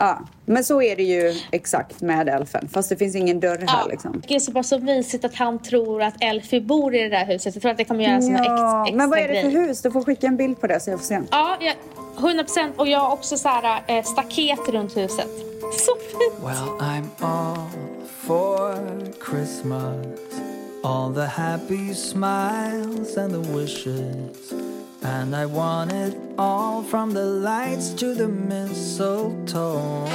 Ja, 0.00 0.18
men 0.46 0.64
så 0.64 0.82
är 0.82 0.96
det 0.96 1.02
ju 1.02 1.34
exakt 1.50 2.00
med 2.00 2.28
Elfen. 2.28 2.68
Fast 2.68 2.88
det 2.88 2.96
finns 2.96 3.16
ingen 3.16 3.40
dörr 3.40 3.58
här 3.66 3.80
Ja. 3.84 3.86
liksom. 3.90 4.22
Det 4.28 4.34
är 4.34 4.40
så 4.40 4.52
pass 4.52 4.68
så 4.68 4.78
mysigt 4.78 5.24
att 5.24 5.34
han 5.34 5.58
tror 5.58 6.02
att 6.02 6.14
Elfie 6.20 6.60
bor 6.60 6.94
i 6.94 7.02
det 7.02 7.08
där 7.08 7.26
huset. 7.26 7.54
Jag 7.54 7.62
tror 7.62 7.70
att 7.72 7.78
det 7.78 7.84
kommer 7.84 8.04
göra 8.04 8.14
en 8.14 8.34
ex, 8.36 8.44
Ja, 8.46 8.82
extra 8.82 8.96
men 8.96 9.10
vad 9.10 9.18
är 9.18 9.28
det 9.28 9.42
för 9.42 9.50
grej. 9.50 9.66
hus? 9.66 9.82
Du 9.82 9.90
får 9.90 10.02
skicka 10.04 10.26
en 10.26 10.36
bild 10.36 10.60
på 10.60 10.66
det 10.66 10.80
så 10.80 10.90
jag 10.90 10.98
får 10.98 11.06
se. 11.06 11.20
Ja, 11.30 11.56
jag, 11.60 11.74
100 12.18 12.44
procent. 12.44 12.74
Och 12.76 12.88
jag 12.88 12.98
har 12.98 13.12
också 13.12 13.36
så 13.36 13.48
här, 13.48 13.82
eh, 13.86 14.04
staket 14.04 14.68
runt 14.68 14.96
huset. 14.96 15.28
Så 15.60 15.92
fint! 15.96 16.44
Well, 16.44 16.88
I'm 16.88 17.06
all 17.20 17.56
for 18.26 18.78
Christmas. 19.30 20.06
All 20.84 21.14
the 21.14 21.20
happy 21.42 21.94
smiles 21.94 23.16
and 23.16 23.32
the 23.32 23.52
wishes. 23.58 24.52
And 25.08 25.34
I 25.34 25.46
want 25.46 25.92
it 25.92 26.16
all 26.36 26.82
from 26.82 27.14
the 27.14 27.24
lights 27.24 27.94
to 27.94 28.14
the 28.14 28.28
mistletoe. 28.28 30.06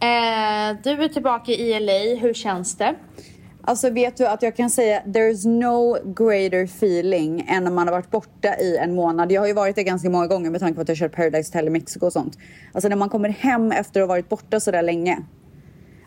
Eh, 0.00 0.76
du 0.82 0.90
är 0.90 1.08
tillbaka 1.08 1.52
i 1.52 1.80
LA. 1.80 2.20
Hur 2.20 2.34
känns 2.34 2.76
det? 2.76 2.94
Alltså 3.64 3.90
vet 3.90 4.16
du 4.16 4.26
att 4.26 4.42
jag 4.42 4.56
kan 4.56 4.70
säga 4.70 5.02
there's 5.06 5.48
no 5.48 5.96
greater 6.14 6.64
feeling 6.64 7.46
än 7.48 7.64
när 7.64 7.70
man 7.70 7.86
har 7.86 7.92
varit 7.94 8.10
borta 8.10 8.56
i 8.56 8.76
en 8.76 8.94
månad. 8.94 9.32
Jag 9.32 9.40
har 9.40 9.48
ju 9.48 9.54
varit 9.54 9.76
det 9.76 9.84
ganska 9.84 10.10
många 10.10 10.26
gånger 10.26 10.50
med 10.50 10.60
tanke 10.60 10.74
på 10.74 10.80
att 10.80 10.88
jag 10.88 10.98
kört 10.98 11.12
Paradise 11.12 11.48
Hotel 11.48 11.66
i 11.66 11.70
Mexiko 11.70 12.06
och 12.06 12.12
sånt. 12.12 12.38
Alltså 12.72 12.88
när 12.88 12.96
man 12.96 13.08
kommer 13.08 13.28
hem 13.28 13.72
efter 13.72 14.00
att 14.00 14.08
ha 14.08 14.14
varit 14.14 14.28
borta 14.28 14.60
så 14.60 14.70
där 14.70 14.82
länge. 14.82 15.18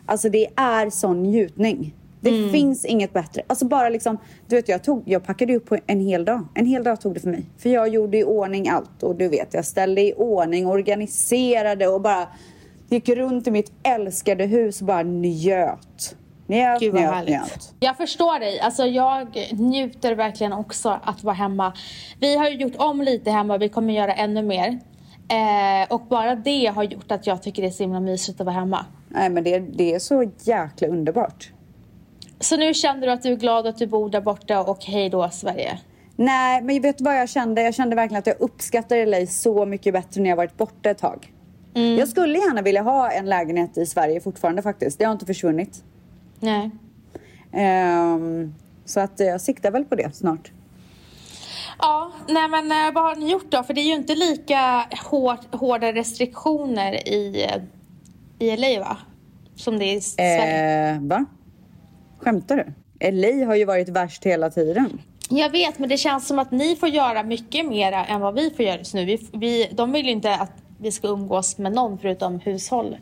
Alltså 0.06 0.28
det 0.28 0.46
är 0.56 0.90
sån 0.90 1.22
njutning. 1.22 1.94
Det 2.20 2.50
finns 2.50 2.84
inget 2.84 3.12
bättre. 3.12 3.42
Alltså 3.46 3.64
bara 3.64 3.88
liksom, 3.88 4.18
du 4.46 4.56
vet 4.56 4.68
jag, 4.68 4.84
tog, 4.84 5.02
jag 5.06 5.26
packade 5.26 5.56
upp 5.56 5.66
på 5.66 5.78
en 5.86 6.00
hel 6.00 6.24
dag. 6.24 6.48
En 6.54 6.66
hel 6.66 6.84
dag 6.84 7.00
tog 7.00 7.14
det 7.14 7.20
för 7.20 7.30
mig. 7.30 7.44
För 7.58 7.70
jag 7.70 7.88
gjorde 7.88 8.18
i 8.18 8.24
ordning 8.24 8.68
allt 8.68 9.02
och 9.02 9.16
du 9.16 9.28
vet 9.28 9.54
jag 9.54 9.64
ställde 9.64 10.00
i 10.00 10.14
ordning, 10.16 10.66
organiserade 10.66 11.88
och 11.88 12.00
bara 12.00 12.28
gick 12.88 13.08
runt 13.08 13.46
i 13.46 13.50
mitt 13.50 13.72
älskade 13.82 14.44
hus 14.44 14.80
och 14.80 14.86
bara 14.86 15.02
njöt. 15.02 16.16
Njöt, 16.46 16.80
Gud 16.80 16.94
njöt, 16.94 17.10
härligt. 17.10 17.30
njöt. 17.30 17.74
Jag 17.80 17.96
förstår 17.96 18.38
dig. 18.38 18.60
Alltså 18.60 18.86
jag 18.86 19.48
njuter 19.52 20.14
verkligen 20.14 20.52
också 20.52 21.00
att 21.02 21.24
vara 21.24 21.34
hemma. 21.34 21.72
Vi 22.20 22.36
har 22.36 22.48
ju 22.48 22.56
gjort 22.56 22.76
om 22.76 23.02
lite 23.02 23.30
hemma. 23.30 23.58
Vi 23.58 23.68
kommer 23.68 23.94
göra 23.94 24.14
ännu 24.14 24.42
mer. 24.42 24.78
Eh, 25.28 25.94
och 25.94 26.00
bara 26.00 26.34
det 26.34 26.66
har 26.66 26.82
gjort 26.82 27.12
att 27.12 27.26
jag 27.26 27.42
tycker 27.42 27.62
det 27.62 27.68
är 27.68 27.72
så 27.72 27.82
himla 27.82 28.00
mysigt 28.00 28.40
att 28.40 28.46
vara 28.46 28.56
hemma. 28.56 28.86
Nej 29.08 29.30
men 29.30 29.44
det, 29.44 29.58
det 29.58 29.94
är 29.94 29.98
så 29.98 30.30
jäkla 30.40 30.88
underbart. 30.88 31.52
Så 32.40 32.56
nu 32.56 32.74
känner 32.74 33.06
du 33.06 33.12
att 33.12 33.22
du 33.22 33.32
är 33.32 33.36
glad 33.36 33.66
att 33.66 33.78
du 33.78 33.86
bor 33.86 34.10
där 34.10 34.20
borta 34.20 34.60
och 34.60 34.84
hej 34.84 35.10
då 35.10 35.28
Sverige. 35.30 35.78
Nej, 36.16 36.62
men 36.62 36.82
vet 36.82 36.98
du 36.98 37.04
vad 37.04 37.16
jag 37.16 37.28
kände? 37.28 37.62
Jag 37.62 37.74
kände 37.74 37.96
verkligen 37.96 38.18
att 38.18 38.26
jag 38.26 38.40
uppskattar 38.40 39.06
LA 39.06 39.26
så 39.26 39.66
mycket 39.66 39.92
bättre 39.92 40.22
när 40.22 40.30
jag 40.30 40.36
varit 40.36 40.56
borta 40.56 40.90
ett 40.90 40.98
tag. 40.98 41.32
Jag 41.98 42.08
skulle 42.08 42.38
gärna 42.38 42.62
vilja 42.62 42.82
ha 42.82 43.10
en 43.10 43.26
lägenhet 43.26 43.78
i 43.78 43.86
Sverige 43.86 44.20
fortfarande 44.20 44.62
faktiskt. 44.62 44.98
Det 44.98 45.04
har 45.04 45.12
inte 45.12 45.26
försvunnit. 45.26 45.84
Nej. 46.40 46.70
Ehm, 47.52 48.54
så 48.84 49.00
att 49.00 49.20
jag 49.20 49.40
siktar 49.40 49.70
väl 49.70 49.84
på 49.84 49.94
det 49.94 50.16
snart. 50.16 50.52
Ja, 51.78 52.12
nej 52.28 52.48
men 52.48 52.72
eh, 52.72 52.94
vad 52.94 53.04
har 53.04 53.16
ni 53.16 53.30
gjort 53.30 53.50
då? 53.50 53.62
För 53.62 53.74
det 53.74 53.80
är 53.80 53.86
ju 53.86 53.94
inte 53.94 54.14
lika 54.14 54.86
hårt, 55.10 55.54
hårda 55.54 55.92
restriktioner 55.92 57.08
i, 57.08 57.46
i 58.38 58.56
LA 58.56 58.80
va? 58.80 58.96
Som 59.56 59.78
det 59.78 59.84
är 59.84 59.96
i 59.96 60.00
Sverige. 60.00 60.94
Eh, 60.94 61.00
va? 61.00 61.24
Skämtar 62.18 62.56
du? 62.56 62.72
LA 63.10 63.46
har 63.46 63.54
ju 63.54 63.64
varit 63.64 63.88
värst 63.88 64.26
hela 64.26 64.50
tiden. 64.50 65.00
Jag 65.28 65.50
vet, 65.50 65.78
men 65.78 65.88
det 65.88 65.96
känns 65.96 66.26
som 66.26 66.38
att 66.38 66.50
ni 66.50 66.76
får 66.76 66.88
göra 66.88 67.22
mycket 67.22 67.66
mer 67.66 67.92
än 67.92 68.20
vad 68.20 68.34
vi 68.34 68.50
får 68.50 68.64
göra 68.64 68.78
just 68.78 68.94
nu. 68.94 69.04
Vi, 69.04 69.28
vi, 69.32 69.68
de 69.72 69.92
vill 69.92 70.06
ju 70.06 70.12
inte 70.12 70.34
att 70.34 70.52
vi 70.78 70.92
ska 70.92 71.08
umgås 71.08 71.58
med 71.58 71.72
någon 71.72 71.98
förutom 71.98 72.40
hushåll. 72.40 72.96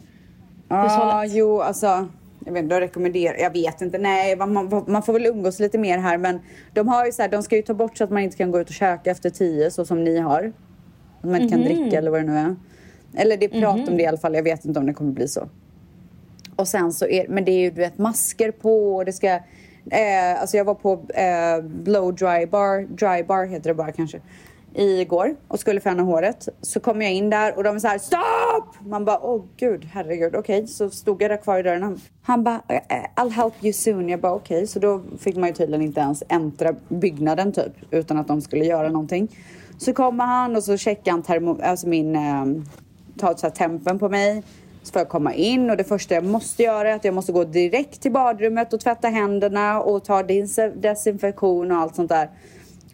Hushållet. 0.69 1.33
jo 1.35 1.61
alltså. 1.61 2.09
Jag 2.45 2.53
vet 2.53 2.63
inte, 2.63 2.75
de 2.75 2.81
rekommenderar, 2.81 3.39
jag 3.39 3.53
vet 3.53 3.81
inte, 3.81 3.99
nej 3.99 4.37
man, 4.37 4.85
man, 4.87 5.03
får 5.03 5.13
väl 5.13 5.27
umgås 5.27 5.61
lite 5.61 5.79
mer 5.79 5.99
här 5.99 6.19
men 6.19 6.41
de 6.73 6.89
har 6.89 7.07
ju 7.07 7.13
så 7.13 7.23
här, 7.23 7.29
de 7.29 7.43
ska 7.43 7.57
ju 7.57 7.63
ta 7.63 7.75
bort 7.75 7.99
så 7.99 8.05
att 8.05 8.11
man 8.11 8.23
inte 8.23 8.37
kan 8.37 8.51
gå 8.51 8.61
ut 8.61 8.69
och 8.69 8.75
käka 8.75 9.11
efter 9.11 9.31
tio 9.31 9.71
så 9.71 9.85
som 9.85 10.05
ni 10.05 10.19
har. 10.19 10.53
Att 11.19 11.31
man 11.31 11.43
inte 11.43 11.55
kan 11.55 11.65
dricka 11.65 11.99
eller 11.99 12.11
vad 12.11 12.21
det 12.21 12.27
nu 12.27 12.39
är. 12.39 12.57
Eller 13.17 13.37
det 13.37 13.45
är 13.47 13.61
prat 13.61 13.89
om 13.89 13.97
det 13.97 14.03
i 14.03 14.07
alla 14.07 14.19
fall, 14.19 14.35
jag 14.35 14.43
vet 14.43 14.65
inte 14.65 14.81
om 14.81 14.87
det 14.87 14.95
kommer 14.95 15.13
bli 15.13 15.29
så. 15.29 15.49
Och 16.57 16.69
sen 16.69 16.93
så 16.93 17.07
är, 17.07 17.29
men 17.29 17.45
det 17.45 17.53
är 17.53 17.61
ju 17.61 17.71
du 17.71 17.81
vet 17.81 17.99
masker 17.99 18.51
på 18.51 18.97
och 18.97 19.05
det 19.05 19.13
ska, 19.13 19.27
eh, 19.27 20.41
alltså 20.41 20.57
jag 20.57 20.65
var 20.65 20.75
på 20.75 20.93
eh, 20.93 21.65
blow 21.65 22.15
dry 22.15 22.47
bar, 22.47 22.81
dry 22.81 23.25
bar 23.25 23.45
heter 23.45 23.71
det 23.71 23.75
bara 23.75 23.93
kanske, 23.93 24.21
igår 24.75 25.37
och 25.49 25.61
skulle 25.61 25.81
färga 25.81 26.03
håret. 26.03 26.49
Så 26.63 26.81
kom 26.81 27.03
jag 27.03 27.13
in 27.13 27.31
där 27.31 27.57
och 27.57 27.65
de 27.65 27.77
är 27.77 27.81
så 27.81 27.89
här 27.89 27.99
stopp! 27.99 28.87
Man 28.87 29.05
bara 29.05 29.21
åh 29.21 29.45
gud 29.57 29.85
herregud 29.93 30.35
okej 30.35 30.67
så 30.67 30.91
stod 30.91 31.23
jag 31.23 31.31
där 31.31 31.37
kvar 31.37 31.59
i 31.59 31.63
dörren. 31.63 32.01
Han 32.23 32.45
bara 32.45 32.63
eh, 32.69 32.77
eh, 32.77 33.05
I'll 33.17 33.31
help 33.31 33.55
you 33.63 33.73
soon. 33.73 34.09
Jag 34.09 34.21
bara 34.21 34.35
okej 34.35 34.67
så 34.67 34.79
då 34.79 35.03
fick 35.19 35.37
man 35.37 35.49
ju 35.49 35.55
tydligen 35.55 35.83
inte 35.83 36.01
ens 36.01 36.23
äntra 36.29 36.75
byggnaden 36.89 37.53
typ 37.53 37.73
utan 37.91 38.17
att 38.17 38.29
de 38.29 38.41
skulle 38.41 38.65
göra 38.65 38.89
någonting. 38.89 39.29
Så 39.79 39.93
kommer 39.93 40.25
han 40.25 40.57
och 40.57 40.65
så 40.65 40.77
checkar 40.77 41.13
han 41.13 41.23
termo, 41.23 41.63
alltså 41.63 41.89
min, 41.89 42.17
eh, 42.17 42.45
tar 43.19 43.35
så 43.35 43.47
här 43.47 43.55
tempen 43.55 43.99
på 43.99 44.09
mig. 44.09 44.43
Så 44.83 44.93
får 44.93 45.01
jag 45.01 45.09
komma 45.09 45.35
in 45.35 45.71
och 45.71 45.77
det 45.77 45.85
första 45.85 46.15
jag 46.15 46.25
måste 46.25 46.63
göra 46.63 46.91
är 46.91 46.95
att 46.95 47.05
jag 47.05 47.15
måste 47.15 47.33
gå 47.33 47.45
direkt 47.45 48.01
till 48.01 48.13
badrummet 48.13 48.73
och 48.73 48.81
tvätta 48.81 49.09
händerna 49.09 49.81
och 49.81 50.05
ta 50.05 50.23
desinfektion 50.75 51.71
och 51.71 51.79
allt 51.79 51.97
sånt 51.97 52.09
där. 52.09 52.29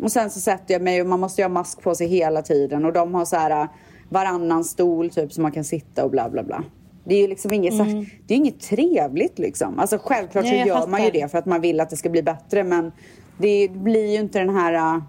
Och 0.02 0.12
sen 0.12 0.30
så 0.30 0.40
sätter 0.40 0.74
jag 0.74 0.82
mig 0.82 1.00
och 1.00 1.06
man 1.06 1.20
måste 1.20 1.40
ju 1.40 1.44
ha 1.44 1.48
mask 1.52 1.82
på 1.82 1.94
sig 1.94 2.06
hela 2.06 2.42
tiden 2.42 2.84
och 2.84 2.92
de 2.92 3.14
har 3.14 3.24
så 3.24 3.36
här 3.36 3.62
äh, 3.62 3.68
varannan 4.08 4.64
stol 4.64 5.10
typ 5.10 5.32
som 5.32 5.42
man 5.42 5.52
kan 5.52 5.64
sitta 5.64 6.04
och 6.04 6.10
bla 6.10 6.30
bla 6.30 6.42
bla. 6.42 6.64
Det 7.04 7.14
är 7.14 7.20
ju 7.20 7.28
liksom 7.28 7.52
inget, 7.52 7.76
så 7.76 7.82
här, 7.82 8.06
det 8.26 8.34
är 8.34 8.38
inget 8.38 8.60
trevligt 8.60 9.38
liksom. 9.38 9.78
Alltså 9.78 9.98
självklart 9.98 10.44
Nej, 10.44 10.62
så 10.62 10.68
gör 10.68 10.86
man 10.86 11.04
ju 11.04 11.10
det 11.10 11.30
för 11.30 11.38
att 11.38 11.46
man 11.46 11.60
vill 11.60 11.80
att 11.80 11.90
det 11.90 11.96
ska 11.96 12.08
bli 12.08 12.22
bättre 12.22 12.64
men 12.64 12.92
det 13.38 13.68
blir 13.70 14.10
ju 14.12 14.16
inte 14.16 14.38
den 14.38 14.56
här, 14.56 14.96
äh, 14.96 15.02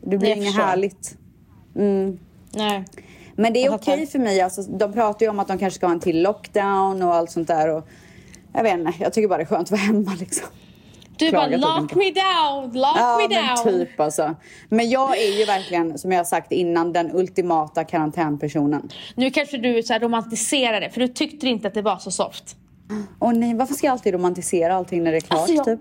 det 0.00 0.18
blir 0.18 0.36
inget 0.36 0.54
härligt. 0.54 1.16
Nej. 2.52 2.84
Men 3.36 3.52
det 3.52 3.64
är 3.64 3.74
okej 3.74 3.98
fattar. 3.98 4.06
för 4.06 4.18
mig. 4.18 4.40
Alltså, 4.40 4.62
de 4.62 4.92
pratar 4.92 5.26
ju 5.26 5.30
om 5.30 5.38
att 5.38 5.48
de 5.48 5.58
kanske 5.58 5.76
ska 5.76 5.86
ha 5.86 5.92
en 5.92 6.00
till 6.00 6.22
lockdown 6.22 7.02
och 7.02 7.14
allt 7.14 7.30
sånt 7.30 7.48
där. 7.48 7.68
Och, 7.68 7.88
jag 8.52 8.62
vet 8.62 8.78
inte, 8.78 8.92
jag 9.00 9.12
tycker 9.12 9.28
bara 9.28 9.36
det 9.36 9.44
är 9.44 9.46
skönt 9.46 9.62
att 9.62 9.70
vara 9.70 9.80
hemma 9.80 10.14
liksom. 10.20 10.48
Du 11.18 11.30
bara 11.32 11.46
lock 11.46 11.94
me 11.94 12.04
down, 12.10 12.72
lock 12.72 12.96
Ja 12.96 13.18
me 13.28 13.28
men 13.36 13.46
down. 13.46 13.64
typ 13.64 14.00
alltså. 14.00 14.34
Men 14.68 14.90
jag 14.90 15.18
är 15.18 15.38
ju 15.38 15.44
verkligen, 15.44 15.98
som 15.98 16.12
jag 16.12 16.18
har 16.18 16.24
sagt 16.24 16.52
innan, 16.52 16.92
den 16.92 17.10
ultimata 17.16 17.84
karantänpersonen. 17.84 18.88
Nu 19.14 19.30
kanske 19.30 19.58
du 19.58 19.82
så 19.82 19.92
här 19.92 20.00
romantiserar 20.00 20.80
det, 20.80 20.90
för 20.90 21.00
du 21.00 21.08
tyckte 21.08 21.48
inte 21.48 21.68
att 21.68 21.74
det 21.74 21.82
var 21.82 21.98
så 21.98 22.10
soft. 22.10 22.56
Åh 23.20 23.32
nej, 23.32 23.54
varför 23.54 23.74
ska 23.74 23.86
jag 23.86 23.92
alltid 23.92 24.14
romantisera 24.14 24.74
allting 24.76 25.04
när 25.04 25.10
det 25.12 25.18
är 25.18 25.20
klart 25.20 25.38
Alltså, 25.40 25.54
jag- 25.54 25.64
typ? 25.64 25.80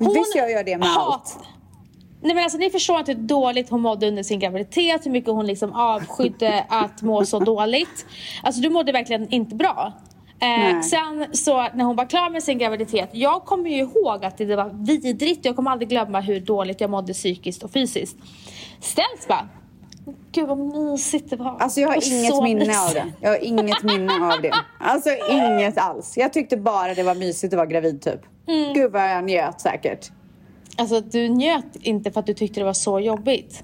Visst 0.00 0.34
jag 0.36 0.50
gör 0.50 0.64
det 0.64 0.78
med 0.78 0.88
allt. 0.88 1.38
Nej 2.22 2.34
men 2.34 2.44
alltså 2.44 2.58
ni 2.58 2.70
förstår 2.70 2.98
inte 2.98 3.12
hur 3.12 3.20
dåligt 3.20 3.70
hon 3.70 3.80
mådde 3.80 4.08
under 4.08 4.22
sin 4.22 4.38
graviditet, 4.38 5.06
hur 5.06 5.10
mycket 5.10 5.30
hon 5.30 5.46
liksom 5.46 5.72
avskydde 5.72 6.66
att 6.68 7.02
må 7.02 7.24
så 7.24 7.38
dåligt. 7.44 8.06
Alltså 8.42 8.60
du 8.60 8.70
mådde 8.70 8.92
verkligen 8.92 9.28
inte 9.28 9.54
bra. 9.54 9.92
Eh, 10.44 10.80
sen 10.80 11.26
så 11.36 11.56
när 11.74 11.84
hon 11.84 11.96
var 11.96 12.06
klar 12.06 12.30
med 12.30 12.42
sin 12.42 12.58
graviditet, 12.58 13.08
jag 13.12 13.44
kommer 13.44 13.70
ju 13.70 13.76
ihåg 13.76 14.24
att 14.24 14.38
det 14.38 14.56
var 14.56 14.70
vidrigt, 15.02 15.44
jag 15.44 15.56
kommer 15.56 15.70
aldrig 15.70 15.88
glömma 15.88 16.20
hur 16.20 16.40
dåligt 16.40 16.80
jag 16.80 16.90
mådde 16.90 17.12
psykiskt 17.12 17.62
och 17.62 17.70
fysiskt. 17.72 18.16
Ställs 18.80 19.28
bara, 19.28 19.48
gud 20.32 20.48
vad 20.48 20.58
mysigt 20.58 21.30
det 21.30 21.36
var. 21.36 21.56
Alltså 21.60 21.80
jag 21.80 21.88
har 21.88 22.12
inget 22.12 22.42
minne 22.42 22.58
mysigt. 22.66 22.78
av 22.88 22.94
det. 22.94 23.04
Jag 23.20 23.30
har 23.30 23.44
inget 23.44 23.82
minne 23.82 24.12
av 24.34 24.42
det. 24.42 24.52
Alltså 24.80 25.10
inget 25.30 25.78
alls. 25.78 26.16
Jag 26.16 26.32
tyckte 26.32 26.56
bara 26.56 26.94
det 26.94 27.02
var 27.02 27.14
mysigt 27.14 27.52
att 27.52 27.56
vara 27.56 27.66
gravid 27.66 28.02
typ. 28.02 28.20
Mm. 28.48 28.72
Gud 28.74 28.92
vad 28.92 29.10
jag 29.10 29.24
njöt 29.24 29.60
säkert. 29.60 30.10
Alltså 30.76 31.00
du 31.00 31.28
njöt 31.28 31.76
inte 31.80 32.10
för 32.10 32.20
att 32.20 32.26
du 32.26 32.34
tyckte 32.34 32.60
det 32.60 32.64
var 32.64 32.72
så 32.72 33.00
jobbigt. 33.00 33.62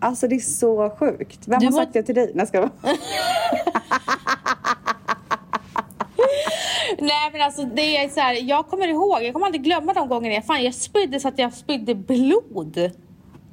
Alltså 0.00 0.28
det 0.28 0.34
är 0.36 0.40
så 0.40 0.90
sjukt. 0.90 1.38
Vem 1.48 1.60
Du 1.60 1.66
har 1.66 1.70
må- 1.72 1.78
sagt 1.78 1.92
det 1.92 2.02
till 2.02 2.14
dig? 2.14 2.32
Nej, 2.34 2.46
ska 2.46 2.68
Nej 6.98 7.30
men 7.32 7.40
alltså 7.42 7.62
det 7.64 7.96
är 7.96 8.08
så 8.08 8.20
här, 8.20 8.34
jag 8.48 8.66
kommer 8.68 8.88
ihåg, 8.88 9.22
jag 9.22 9.32
kommer 9.32 9.46
aldrig 9.46 9.62
glömma 9.64 9.92
de 9.92 10.08
gångerna 10.08 10.34
jag, 10.34 10.44
fan, 10.44 10.62
jag 10.64 10.74
spydde 10.74 11.20
så 11.20 11.28
att 11.28 11.38
jag 11.38 11.52
spydde 11.52 11.94
blod. 11.94 12.90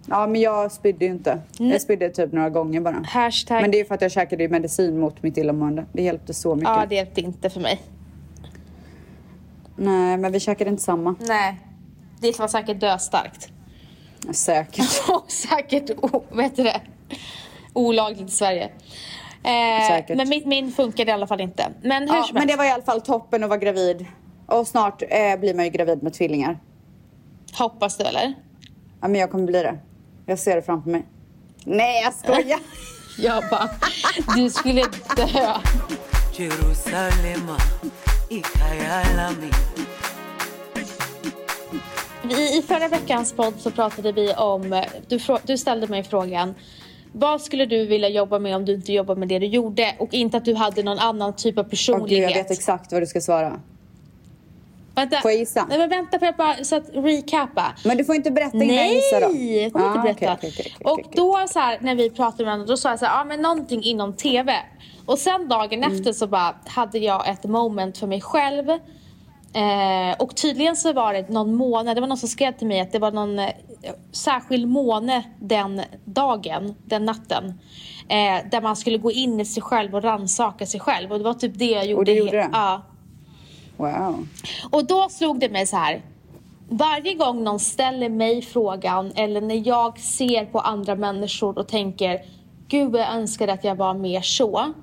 Ja 0.07 0.27
men 0.27 0.41
jag 0.41 0.71
spydde 0.71 1.05
ju 1.05 1.11
inte. 1.11 1.39
Jag 1.57 1.81
spydde 1.81 2.09
typ 2.09 2.31
några 2.31 2.49
gånger 2.49 2.81
bara. 2.81 3.03
Hashtag, 3.07 3.61
Men 3.61 3.71
det 3.71 3.79
är 3.79 3.85
för 3.85 3.95
att 3.95 4.01
jag 4.01 4.11
käkade 4.11 4.47
medicin 4.49 4.99
mot 4.99 5.23
mitt 5.23 5.37
illamående. 5.37 5.85
Det 5.93 6.01
hjälpte 6.01 6.33
så 6.33 6.55
mycket. 6.55 6.69
ja 6.69 6.85
det 6.89 6.95
hjälpte 6.95 7.21
inte 7.21 7.49
för 7.49 7.59
mig. 7.59 7.81
Nej 9.75 10.17
men 10.17 10.31
vi 10.31 10.39
käkade 10.39 10.69
inte 10.69 10.83
samma. 10.83 11.15
Nej. 11.19 11.59
Det 12.19 12.39
var 12.39 12.47
säkert 12.47 12.79
döstarkt. 12.79 13.49
Säkert. 14.31 14.85
Och 15.09 15.31
säkert, 15.31 15.89
o- 16.01 16.23
vad 16.31 16.43
heter 16.43 16.63
det? 16.63 16.81
Olagligt 17.73 18.29
i 18.29 18.31
Sverige. 18.31 18.69
Eh, 19.45 20.15
men 20.15 20.29
min, 20.29 20.49
min 20.49 20.71
funkade 20.71 21.11
i 21.11 21.13
alla 21.13 21.27
fall 21.27 21.41
inte. 21.41 21.69
Men 21.81 22.09
hur 22.09 22.15
Ja, 22.15 22.27
men 22.33 22.47
det 22.47 22.55
var 22.55 22.65
i 22.65 22.69
alla 22.69 22.83
fall 22.83 23.01
toppen 23.01 23.43
att 23.43 23.49
vara 23.49 23.59
gravid. 23.59 24.05
Och 24.45 24.67
snart 24.67 25.01
eh, 25.01 25.39
blir 25.39 25.53
man 25.53 25.65
ju 25.65 25.71
gravid 25.71 26.03
med 26.03 26.13
tvillingar. 26.13 26.59
Hoppas 27.57 27.97
du 27.97 28.03
eller? 28.03 28.33
Ja, 29.01 29.07
men 29.07 29.21
jag 29.21 29.31
kommer 29.31 29.45
bli 29.45 29.63
det. 29.63 29.77
Jag 30.25 30.39
ser 30.39 30.55
det 30.55 30.61
framför 30.61 30.89
mig. 30.89 31.05
Nej, 31.65 32.01
jag 32.03 32.13
skojar! 32.13 32.59
jag 33.17 33.43
bara, 33.49 33.69
du 34.35 34.49
skulle 34.49 34.81
dö. 35.15 35.53
I, 42.29 42.57
I 42.57 42.61
förra 42.67 42.87
veckans 42.87 43.33
podd 43.33 43.53
så 43.57 43.71
pratade 43.71 44.11
vi 44.11 44.33
om, 44.33 44.83
du, 45.07 45.19
du 45.43 45.57
ställde 45.57 45.87
mig 45.87 46.03
frågan 46.03 46.55
vad 47.17 47.41
skulle 47.41 47.65
du 47.65 47.85
vilja 47.85 48.09
jobba 48.09 48.39
med 48.39 48.55
om 48.55 48.65
du 48.65 48.73
inte 48.73 48.93
jobbar 48.93 49.15
med 49.15 49.27
det 49.27 49.39
du 49.39 49.45
gjorde? 49.45 49.95
Och 49.99 50.13
inte 50.13 50.37
att 50.37 50.45
du 50.45 50.55
hade 50.55 50.83
någon 50.83 50.99
annan 50.99 51.35
typ 51.35 51.57
av 51.57 51.63
personlighet. 51.63 52.27
Gud, 52.27 52.37
jag 52.37 52.43
vet 52.43 52.51
exakt 52.51 52.91
vad 52.91 53.01
du 53.01 53.05
ska 53.05 53.21
svara. 53.21 53.59
Vänta. 54.95 55.21
Får 55.21 55.31
jag 55.31 55.39
gissa? 55.39 55.65
Nej 55.69 55.77
men 55.77 55.89
vänta 55.89 56.19
för 56.19 56.25
att 56.25 56.37
bara 56.37 56.63
så 56.63 56.75
att 56.75 56.83
recapa. 56.93 57.75
Men 57.85 57.97
du 57.97 58.05
får 58.05 58.15
inte 58.15 58.31
berätta 58.31 58.57
innan 58.57 58.75
jag 58.75 58.93
gissar 58.93 59.21
då. 59.21 59.27
Nej, 59.27 59.63
jag 59.63 59.73
kommer 59.73 59.85
ah, 59.85 59.89
inte 59.89 60.01
berätta. 60.01 60.33
Okay, 60.33 60.49
okay, 60.49 60.71
okay, 60.79 60.91
och 60.91 61.15
då 61.15 61.45
så 61.49 61.59
här, 61.59 61.77
när 61.81 61.95
vi 61.95 62.09
pratade 62.09 62.43
med 62.43 62.45
varandra 62.45 62.67
då 62.67 62.77
sa 62.77 62.89
jag 62.89 62.99
så 62.99 63.05
här, 63.05 63.17
ja 63.17 63.23
men 63.23 63.41
någonting 63.41 63.83
inom 63.83 64.13
TV. 64.13 64.55
Och 65.05 65.19
sen 65.19 65.47
dagen 65.47 65.83
mm. 65.83 65.95
efter 65.95 66.13
så 66.13 66.27
bara 66.27 66.55
hade 66.65 66.99
jag 66.99 67.29
ett 67.29 67.43
moment 67.43 67.97
för 67.97 68.07
mig 68.07 68.21
själv. 68.21 68.69
Eh, 69.55 70.15
och 70.19 70.35
tydligen 70.35 70.75
så 70.75 70.93
var 70.93 71.13
det 71.13 71.29
någon 71.29 71.55
månad, 71.55 71.97
det 71.97 72.01
var 72.01 72.07
någon 72.07 72.17
som 72.17 72.29
skrev 72.29 72.51
till 72.51 72.67
mig 72.67 72.79
att 72.79 72.91
det 72.91 72.99
var 72.99 73.11
någon 73.11 73.39
eh, 73.39 73.49
särskild 74.11 74.67
måne 74.67 75.23
den 75.39 75.81
dagen, 76.05 76.75
den 76.85 77.05
natten. 77.05 77.59
Eh, 78.07 78.49
där 78.51 78.61
man 78.61 78.75
skulle 78.75 78.97
gå 78.97 79.11
in 79.11 79.39
i 79.39 79.45
sig 79.45 79.63
själv 79.63 79.95
och 79.95 80.03
rannsaka 80.03 80.65
sig 80.65 80.79
själv. 80.79 81.11
Och 81.11 81.17
det 81.17 81.23
var 81.23 81.33
typ 81.33 81.51
det 81.55 81.71
jag 81.71 81.85
gjorde. 81.85 81.99
Och 81.99 82.05
det 82.05 82.13
gjorde 82.13 82.31
det? 82.31 82.49
Ja. 82.53 82.81
Wow. 83.77 84.27
Och 84.71 84.87
då 84.87 85.09
slog 85.09 85.39
det 85.39 85.49
mig 85.49 85.67
så 85.67 85.77
här. 85.77 86.01
Varje 86.69 87.13
gång 87.13 87.43
någon 87.43 87.59
ställer 87.59 88.09
mig 88.09 88.41
frågan 88.41 89.11
eller 89.15 89.41
när 89.41 89.67
jag 89.67 89.99
ser 89.99 90.45
på 90.45 90.59
andra 90.59 90.95
människor 90.95 91.57
och 91.59 91.67
tänker 91.67 92.21
Gud, 92.67 92.95
jag 92.95 93.13
önskar 93.13 93.47
att 93.47 93.63
jag 93.63 93.75
var 93.75 93.93
mer 93.93 94.21
så. 94.21 94.73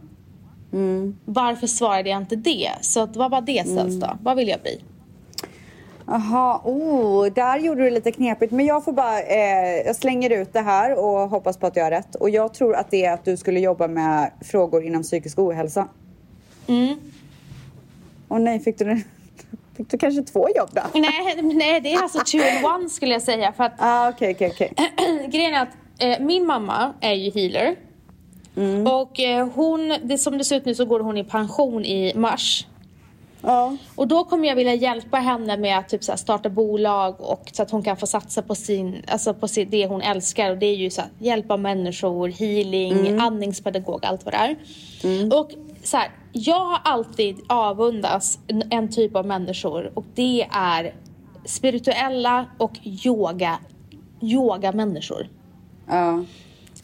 Mm. 0.73 1.17
Varför 1.25 1.67
svarade 1.67 2.11
jag 2.11 2.21
inte 2.21 2.37
det? 2.37 2.71
Så 2.81 3.07
vad 3.07 3.31
var 3.31 3.41
det 3.41 3.67
ställs 3.67 3.95
mm. 3.95 4.01
då? 4.01 4.19
Vad 4.23 4.37
vill 4.37 4.49
jag 4.49 4.61
bli? 4.61 4.81
Jaha, 6.07 6.61
oh, 6.65 7.27
där 7.27 7.59
gjorde 7.59 7.81
du 7.81 7.85
det 7.85 7.95
lite 7.95 8.13
knepigt. 8.13 8.53
Men 8.53 8.67
jag 8.67 8.85
får 8.85 8.93
bara, 8.93 9.21
eh, 9.21 9.87
jag 9.87 9.97
slänger 9.97 10.31
ut 10.31 10.53
det 10.53 10.61
här 10.61 10.99
och 10.99 11.29
hoppas 11.29 11.57
på 11.57 11.67
att 11.67 11.77
jag 11.77 11.85
har 11.85 11.91
rätt. 11.91 12.15
Och 12.15 12.31
jag 12.31 12.55
tror 12.55 12.75
att 12.75 12.91
det 12.91 13.05
är 13.05 13.13
att 13.13 13.25
du 13.25 13.37
skulle 13.37 13.61
jobba 13.61 13.89
med 13.89 14.31
frågor 14.41 14.85
inom 14.85 15.03
psykisk 15.03 15.39
ohälsa. 15.39 15.89
Mm. 16.67 16.97
Och 18.29 18.41
nej, 18.41 18.61
fick 18.61 18.79
du, 18.79 19.03
fick 19.77 19.91
du 19.91 19.99
kanske 19.99 20.23
två 20.23 20.49
jobb 20.57 20.71
då? 20.73 20.83
Nej, 21.01 21.43
nej 21.43 21.81
det 21.81 21.93
är 21.93 22.03
alltså 22.03 22.19
two 22.19 22.37
in 22.37 22.65
one 22.65 22.91
skulle 22.91 23.13
jag 23.13 23.23
säga. 23.23 23.53
För 23.53 23.65
att, 23.65 23.75
ah, 23.79 24.09
okay, 24.09 24.35
okay, 24.35 24.51
okay. 24.51 24.69
grejen 25.29 25.55
är 25.55 25.63
att 25.63 25.77
eh, 25.99 26.27
min 26.27 26.47
mamma 26.47 26.93
är 27.01 27.13
ju 27.13 27.31
healer. 27.31 27.77
Mm. 28.57 28.87
Och 28.87 29.21
eh, 29.21 29.49
hon, 29.55 29.95
det, 30.03 30.19
som 30.19 30.39
det 30.39 30.45
ser 30.45 30.57
ut 30.57 30.65
nu 30.65 30.75
så 30.75 30.85
går 30.85 31.01
hon 31.01 31.17
i 31.17 31.25
pension 31.25 31.85
i 31.85 32.13
mars. 32.17 32.67
Ja. 33.43 33.77
Och 33.95 34.09
då 34.09 34.25
kommer 34.25 34.49
jag 34.49 34.57
vilja 34.57 34.75
hjälpa 34.75 35.17
henne 35.17 35.57
med 35.57 35.79
att 35.79 35.89
typ, 35.89 36.05
så 36.05 36.17
starta 36.17 36.49
bolag 36.49 37.21
och 37.21 37.51
så 37.53 37.63
att 37.63 37.71
hon 37.71 37.83
kan 37.83 37.97
få 37.97 38.07
satsa 38.07 38.43
på, 38.43 38.55
sin, 38.55 39.03
alltså 39.07 39.35
på 39.35 39.49
sin, 39.49 39.71
det 39.71 39.87
hon 39.87 40.03
älskar. 40.03 40.51
Och 40.51 40.59
det 40.59 40.67
är 40.67 40.77
ju 40.77 40.91
så 40.91 41.03
hjälpa 41.19 41.57
människor, 41.57 42.29
healing, 42.29 43.07
mm. 43.07 43.21
andningspedagog, 43.21 44.05
allt 44.05 44.25
vad 44.25 44.35
det 44.35 44.39
är. 44.39 44.57
Mm. 45.05 45.33
Och 45.33 45.51
så 45.83 45.97
här, 45.97 46.11
jag 46.33 46.61
har 46.61 46.81
alltid 46.85 47.37
avundats 47.49 48.39
en 48.71 48.89
typ 48.89 49.17
av 49.17 49.27
människor 49.27 49.93
och 49.95 50.05
det 50.15 50.49
är 50.51 50.95
spirituella 51.45 52.47
och 52.59 52.79
yoga, 53.05 53.59
yoga 54.21 54.73
människor. 54.73 55.29
Ja. 55.89 56.25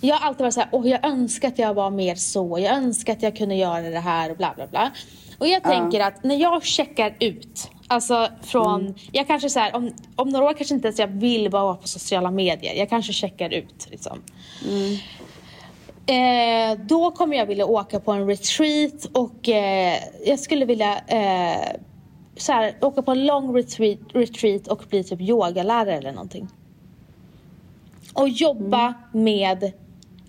Jag 0.01 0.17
har 0.17 0.27
alltid 0.27 0.43
varit 0.43 0.55
så 0.55 0.61
här, 0.61 0.69
oh, 0.73 0.89
jag 0.89 1.07
önskar 1.07 1.49
att 1.49 1.59
jag 1.59 1.75
var 1.75 1.91
mer 1.91 2.15
så, 2.15 2.59
jag 2.59 2.77
önskar 2.77 3.13
att 3.13 3.23
jag 3.23 3.37
kunde 3.37 3.55
göra 3.55 3.91
det 3.91 3.99
här 3.99 4.31
och 4.31 4.37
bla 4.37 4.53
bla 4.57 4.67
bla. 4.67 4.91
Och 5.39 5.49
jag 5.49 5.63
tänker 5.63 6.01
att 6.01 6.25
när 6.25 6.37
jag 6.37 6.65
checkar 6.65 7.17
ut, 7.21 7.71
alltså 7.87 8.29
från, 8.43 8.81
mm. 8.81 8.95
jag 9.13 9.27
kanske 9.27 9.51
så 9.51 9.59
här, 9.59 9.77
om, 9.77 9.91
om 10.17 10.29
några 10.29 10.45
år 10.45 10.55
kanske 10.55 10.75
inte 10.75 10.89
ens 10.89 10.99
jag 10.99 11.07
vill 11.07 11.49
vara 11.49 11.75
på 11.75 11.89
sociala 11.89 12.31
medier, 12.31 12.75
jag 12.75 12.89
kanske 12.89 13.13
checkar 13.13 13.51
ut 13.55 13.89
liksom. 13.91 14.19
Mm. 14.69 14.99
Eh, 16.09 16.79
då 16.87 17.11
kommer 17.11 17.37
jag 17.37 17.47
vilja 17.47 17.67
åka 17.67 18.01
på 18.01 18.13
en 18.13 18.27
retreat 18.27 19.05
och 19.13 19.49
eh, 19.49 19.99
jag 20.27 20.39
skulle 20.39 20.65
vilja 20.65 20.99
eh, 21.07 21.77
så 22.37 22.53
här, 22.53 22.75
åka 22.81 23.03
på 23.03 23.11
en 23.11 23.27
lång 23.27 23.57
retreat, 23.57 23.99
retreat 24.13 24.69
och 24.69 24.85
bli 24.89 25.05
typ 25.05 25.21
yogalärare 25.21 25.97
eller 25.97 26.13
någonting. 26.13 26.49
Och 28.15 28.29
jobba 28.29 28.95
mm. 29.13 29.25
med, 29.25 29.73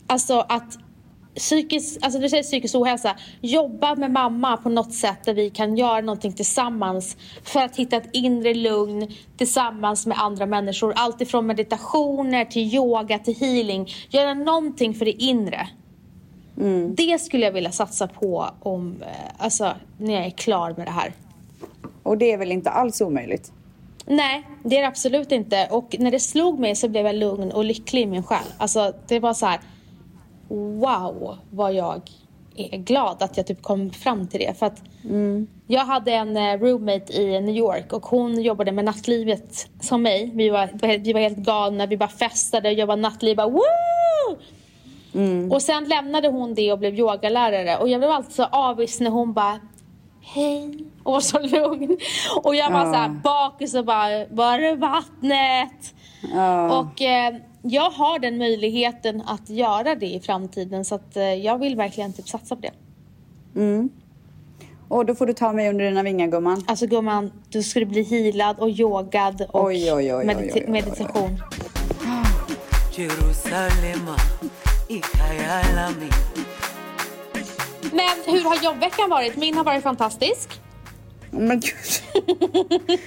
alltså 0.08 0.46
att 0.50 0.78
psykisk, 1.36 1.98
alltså 2.02 2.20
du 2.20 2.30
säger 2.30 2.44
psykisk 2.44 2.76
ohälsa, 2.76 3.16
jobba 3.42 3.96
med 3.96 4.12
mamma 4.12 4.58
på 4.58 4.70
något 4.70 4.94
sätt 4.94 5.24
där 5.24 5.34
vi 5.34 5.50
kan 5.50 5.78
göra 5.78 6.02
någonting 6.02 6.34
tillsammans 6.34 7.18
för 7.44 7.60
att 7.60 7.76
hitta 7.76 7.98
ett 7.98 8.10
inre 8.14 8.54
lugn 8.54 9.08
tillsammans 9.38 10.06
med 10.06 10.20
andra 10.20 10.46
människor. 10.46 10.94
Allt 10.96 11.22
ifrån 11.22 11.48
meditationer 11.48 12.46
till 12.46 12.76
yoga 12.76 13.20
till 13.20 13.36
healing. 13.36 13.90
Göra 14.10 14.34
någonting 14.34 14.94
för 14.94 15.06
det 15.06 15.24
inre. 15.24 15.68
Mm. 16.58 16.96
Det 16.96 17.22
skulle 17.22 17.46
jag 17.46 17.52
vilja 17.52 17.72
satsa 17.72 18.08
på 18.08 18.50
om, 18.60 19.02
eh, 19.02 19.08
alltså, 19.38 19.74
när 19.98 20.14
jag 20.14 20.26
är 20.26 20.30
klar 20.30 20.74
med 20.78 20.88
det 20.88 20.92
här. 20.92 21.14
Och 22.04 22.18
det 22.18 22.32
är 22.32 22.38
väl 22.38 22.52
inte 22.52 22.70
alls 22.70 23.02
omöjligt? 23.02 23.52
Nej, 24.06 24.48
det 24.64 24.78
är 24.78 24.82
det 24.82 24.88
absolut 24.88 25.32
inte. 25.32 25.68
Och 25.72 25.96
när 26.00 26.12
det 26.12 26.20
slog 26.20 26.60
mig 26.60 26.76
så 26.76 26.90
blev 26.90 27.06
jag 27.06 27.16
lugn 27.16 27.52
och 27.52 27.66
lycklig 27.66 28.02
i 28.02 28.06
min 28.06 28.24
själ. 28.24 28.46
Alltså, 28.58 28.94
det 29.08 29.20
var 29.20 29.34
så 29.34 29.46
här 29.46 29.60
wow 30.56 31.38
vad 31.50 31.74
jag 31.74 32.02
är 32.56 32.78
glad 32.78 33.24
att 33.24 33.38
jag 33.38 33.48
typ 33.48 33.62
kom 33.62 33.90
fram 33.90 34.28
till 34.28 34.40
det. 34.40 34.60
För 34.60 34.66
att 34.66 34.82
mm. 35.04 35.48
Jag 35.68 35.86
hade 35.86 36.12
en 36.12 36.38
eh, 36.38 36.58
roommate 36.60 37.14
i 37.14 37.42
New 37.42 37.56
York 37.56 37.94
och 37.94 38.06
hon 38.06 38.42
jobbade 38.42 38.72
med 38.72 38.86
nattlivet 38.86 39.70
som 39.82 40.02
mig. 40.02 40.32
Vi 40.34 40.50
var, 40.50 40.98
vi 40.98 41.14
var 41.14 41.22
helt 41.22 41.38
galna, 41.38 41.86
vi 41.86 41.98
bara 41.98 42.10
festade, 42.10 42.72
jobbade 42.72 43.02
nattliv, 43.02 43.38
bara 43.38 43.50
woo! 43.50 44.38
Mm. 45.14 45.52
Och 45.52 45.62
sen 45.62 45.84
lämnade 45.84 46.28
hon 46.28 46.54
det 46.54 46.72
och 46.72 46.80
blev 46.80 47.00
yogalärare 47.00 47.78
och 47.78 47.90
jag 47.90 48.02
blev 48.02 48.12
alltid 48.12 48.34
så 48.34 48.44
avis 48.44 49.00
när 49.00 49.10
hon 49.10 49.34
bara 49.34 49.60
Hej 50.22 50.86
och 51.04 51.14
var 51.14 51.20
så 51.20 51.40
lugn. 51.40 51.98
Och 52.44 52.56
jag 52.56 52.72
var 52.72 52.86
ja. 52.86 52.94
så 52.94 52.98
här 52.98 53.10
bakis 53.10 53.76
och 53.76 53.86
bara, 53.86 54.26
var 54.30 54.60
är 54.60 54.76
vattnet? 54.76 55.96
Ja. 56.22 56.80
Och 56.80 57.02
eh, 57.02 57.36
jag 57.62 57.90
har 57.92 58.20
den 58.20 58.38
möjligheten 58.38 59.22
att 59.22 59.50
göra 59.50 59.96
det 59.96 60.06
i 60.06 60.20
framtiden 60.20 60.86
så 60.86 60.96
att 60.96 61.18
eh, 61.18 61.24
jag 61.24 61.58
vill 61.58 61.76
verkligen 61.76 62.14
typ 62.14 62.30
satsa 62.30 62.56
på 62.56 62.62
det. 62.62 62.72
Mm. 63.56 63.90
Och 64.88 65.06
då 65.06 65.16
får 65.16 65.26
du 65.26 65.34
ta 65.34 65.54
mig 65.54 65.70
under 65.70 65.86
dina 65.86 66.04
vingar 66.04 66.28
gumman. 66.28 66.64
Alltså 66.68 66.88
gumman, 66.88 67.32
du 67.50 67.64
skulle 67.64 67.86
bli 67.86 68.04
healad 68.04 68.60
och 68.60 68.70
yogad 68.70 69.42
och 69.50 69.66
oj, 69.66 69.94
oj, 69.94 70.16
oj, 70.16 70.26
medit 70.26 70.68
meditation. 70.68 71.42
Men 77.92 78.18
hur 78.26 78.44
har 78.44 78.64
jobbveckan 78.64 79.10
varit? 79.10 79.36
Min 79.36 79.56
har 79.56 79.64
varit 79.64 79.84
fantastisk. 79.84 80.62
Men 81.32 81.60
gud. 81.60 82.28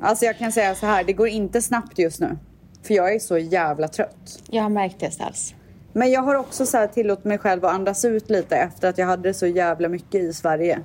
alltså 0.00 0.24
jag 0.24 0.38
kan 0.38 0.52
säga 0.52 0.74
så 0.74 0.86
här, 0.86 1.04
det 1.04 1.12
går 1.12 1.28
inte 1.28 1.62
snabbt 1.62 1.98
just 1.98 2.20
nu. 2.20 2.38
För 2.88 2.94
jag 2.94 3.14
är 3.14 3.18
så 3.18 3.38
jävla 3.38 3.88
trött. 3.88 4.42
Jag 4.50 4.62
har 4.62 4.70
märkt 4.70 5.00
det 5.00 5.10
ställs. 5.10 5.54
Men 5.92 6.10
jag 6.10 6.22
har 6.22 6.34
också 6.34 6.66
så 6.66 6.76
här 6.76 6.86
tillåtit 6.86 7.24
mig 7.24 7.38
själv 7.38 7.64
att 7.64 7.74
andas 7.74 8.04
ut 8.04 8.30
lite 8.30 8.56
efter 8.56 8.88
att 8.88 8.98
jag 8.98 9.06
hade 9.06 9.34
så 9.34 9.46
jävla 9.46 9.88
mycket 9.88 10.22
i 10.22 10.32
Sverige. 10.32 10.80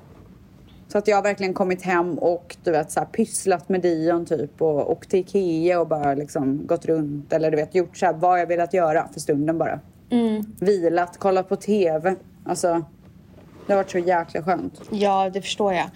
Så 0.88 0.98
att 0.98 1.08
jag 1.08 1.16
har 1.16 1.22
verkligen 1.22 1.54
kommit 1.54 1.82
hem 1.82 2.18
och 2.18 2.56
du 2.64 2.70
vet 2.70 2.90
så 2.90 3.00
här, 3.00 3.06
pysslat 3.06 3.68
med 3.68 3.80
Dion 3.80 4.26
typ 4.26 4.62
och 4.62 4.90
åkt 4.90 5.10
till 5.10 5.20
Ikea 5.20 5.80
och 5.80 5.88
bara 5.88 6.14
liksom 6.14 6.66
gått 6.66 6.84
runt 6.84 7.32
eller 7.32 7.50
du 7.50 7.56
vet 7.56 7.74
gjort 7.74 7.96
så 7.96 8.06
här, 8.06 8.12
vad 8.12 8.40
jag 8.40 8.46
velat 8.46 8.74
göra 8.74 9.08
för 9.12 9.20
stunden 9.20 9.58
bara. 9.58 9.80
Mm. 10.10 10.44
Vilat, 10.60 11.18
kollat 11.18 11.48
på 11.48 11.56
TV. 11.56 12.14
Alltså 12.44 12.84
det 13.66 13.72
har 13.72 13.76
varit 13.76 13.90
så 13.90 13.98
jäkla 13.98 14.42
skönt. 14.42 14.80
Ja, 14.90 15.30
det 15.30 15.42
förstår 15.42 15.74
jag. 15.74 15.90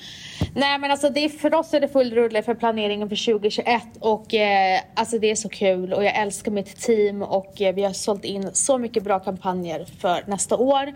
Nej, 0.55 0.79
men 0.79 0.91
alltså 0.91 1.11
det 1.11 1.25
är, 1.25 1.29
för 1.29 1.55
oss 1.55 1.75
är 1.75 1.81
det 1.81 1.89
full 1.89 2.15
rulle 2.15 2.43
för 2.43 2.55
planeringen 2.55 3.09
för 3.09 3.33
2021 3.33 3.83
och 4.01 4.35
eh, 4.35 4.81
alltså 4.95 5.19
det 5.19 5.31
är 5.31 5.35
så 5.35 5.49
kul 5.49 5.93
och 5.93 6.05
jag 6.05 6.17
älskar 6.17 6.53
mitt 6.53 6.81
team 6.81 7.23
och 7.23 7.61
eh, 7.61 7.75
vi 7.75 7.83
har 7.83 7.93
sålt 7.93 8.25
in 8.25 8.51
så 8.53 8.79
mycket 8.79 9.05
bra 9.05 9.19
kampanjer 9.19 9.87
för 10.01 10.25
nästa 10.27 10.57
år. 10.57 10.93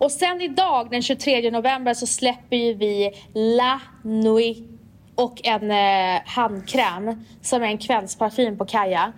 Och 0.00 0.12
sen 0.12 0.40
idag 0.40 0.90
den 0.90 1.02
23 1.02 1.50
november 1.50 1.94
så 1.94 2.06
släpper 2.06 2.56
ju 2.56 2.74
vi 2.74 3.10
La 3.34 3.80
Nuit 4.02 4.70
och 5.14 5.40
en 5.44 5.70
eh, 5.70 6.22
handkräm 6.26 7.24
som 7.42 7.62
är 7.62 7.66
en 7.66 7.78
kvällsparfym 7.78 8.58
på 8.58 8.64
Kaja. 8.64 9.12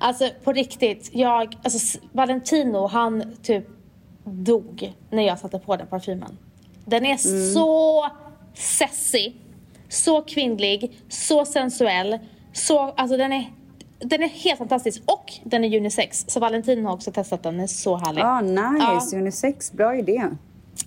Alltså 0.00 0.28
på 0.44 0.52
riktigt, 0.52 1.10
jag, 1.12 1.56
alltså 1.62 1.98
Valentino 2.12 2.86
han 2.86 3.36
typ 3.42 3.64
dog 4.24 4.92
när 5.10 5.22
jag 5.22 5.38
satte 5.38 5.58
på 5.58 5.76
den 5.76 5.86
parfymen. 5.86 6.38
Den 6.84 7.06
är 7.06 7.26
mm. 7.26 7.52
så 7.54 8.06
sessig, 8.54 9.36
så 9.88 10.22
kvinnlig, 10.22 11.00
så 11.08 11.44
sensuell. 11.44 12.18
Så, 12.52 12.78
alltså 12.80 13.16
den 13.16 13.32
är 13.32 13.52
den 14.04 14.22
är 14.22 14.28
helt 14.28 14.58
fantastisk 14.58 15.02
och 15.06 15.32
den 15.44 15.64
är 15.64 15.78
unisex. 15.78 16.24
Så 16.28 16.40
Valentin 16.40 16.84
har 16.86 16.92
också 16.92 17.12
testat 17.12 17.42
den, 17.42 17.54
den 17.54 17.62
är 17.62 17.66
så 17.66 17.96
härlig. 17.96 18.22
Ah, 18.22 18.40
nice, 18.40 19.16
ja. 19.16 19.18
unisex, 19.18 19.72
bra 19.72 19.96
idé. 19.96 20.28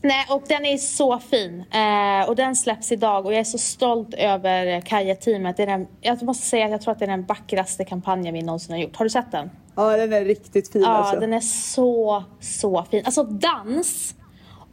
Nej, 0.01 0.25
och 0.29 0.43
den 0.47 0.65
är 0.65 0.77
så 0.77 1.19
fin. 1.19 1.63
Eh, 1.71 2.29
och 2.29 2.35
den 2.35 2.55
släpps 2.55 2.91
idag 2.91 3.25
och 3.25 3.33
jag 3.33 3.39
är 3.39 3.43
så 3.43 3.57
stolt 3.57 4.13
över 4.13 4.81
Kaja-teamet. 4.81 5.87
Jag 6.01 6.23
måste 6.23 6.47
säga 6.47 6.65
att 6.65 6.71
jag 6.71 6.81
tror 6.81 6.91
att 6.91 6.99
det 6.99 7.05
är 7.05 7.09
den 7.09 7.25
vackraste 7.25 7.85
kampanjen 7.85 8.33
vi 8.33 8.41
någonsin 8.41 8.75
har 8.75 8.81
gjort. 8.81 8.95
Har 8.95 9.05
du 9.05 9.09
sett 9.09 9.31
den? 9.31 9.49
Ja, 9.75 9.97
den 9.97 10.13
är 10.13 10.25
riktigt 10.25 10.71
fin 10.71 10.81
ja, 10.81 10.87
alltså. 10.87 11.13
Ja, 11.15 11.19
den 11.19 11.33
är 11.33 11.39
så, 11.39 12.23
så 12.39 12.85
fin. 12.91 13.05
Alltså 13.05 13.23
dans 13.23 14.14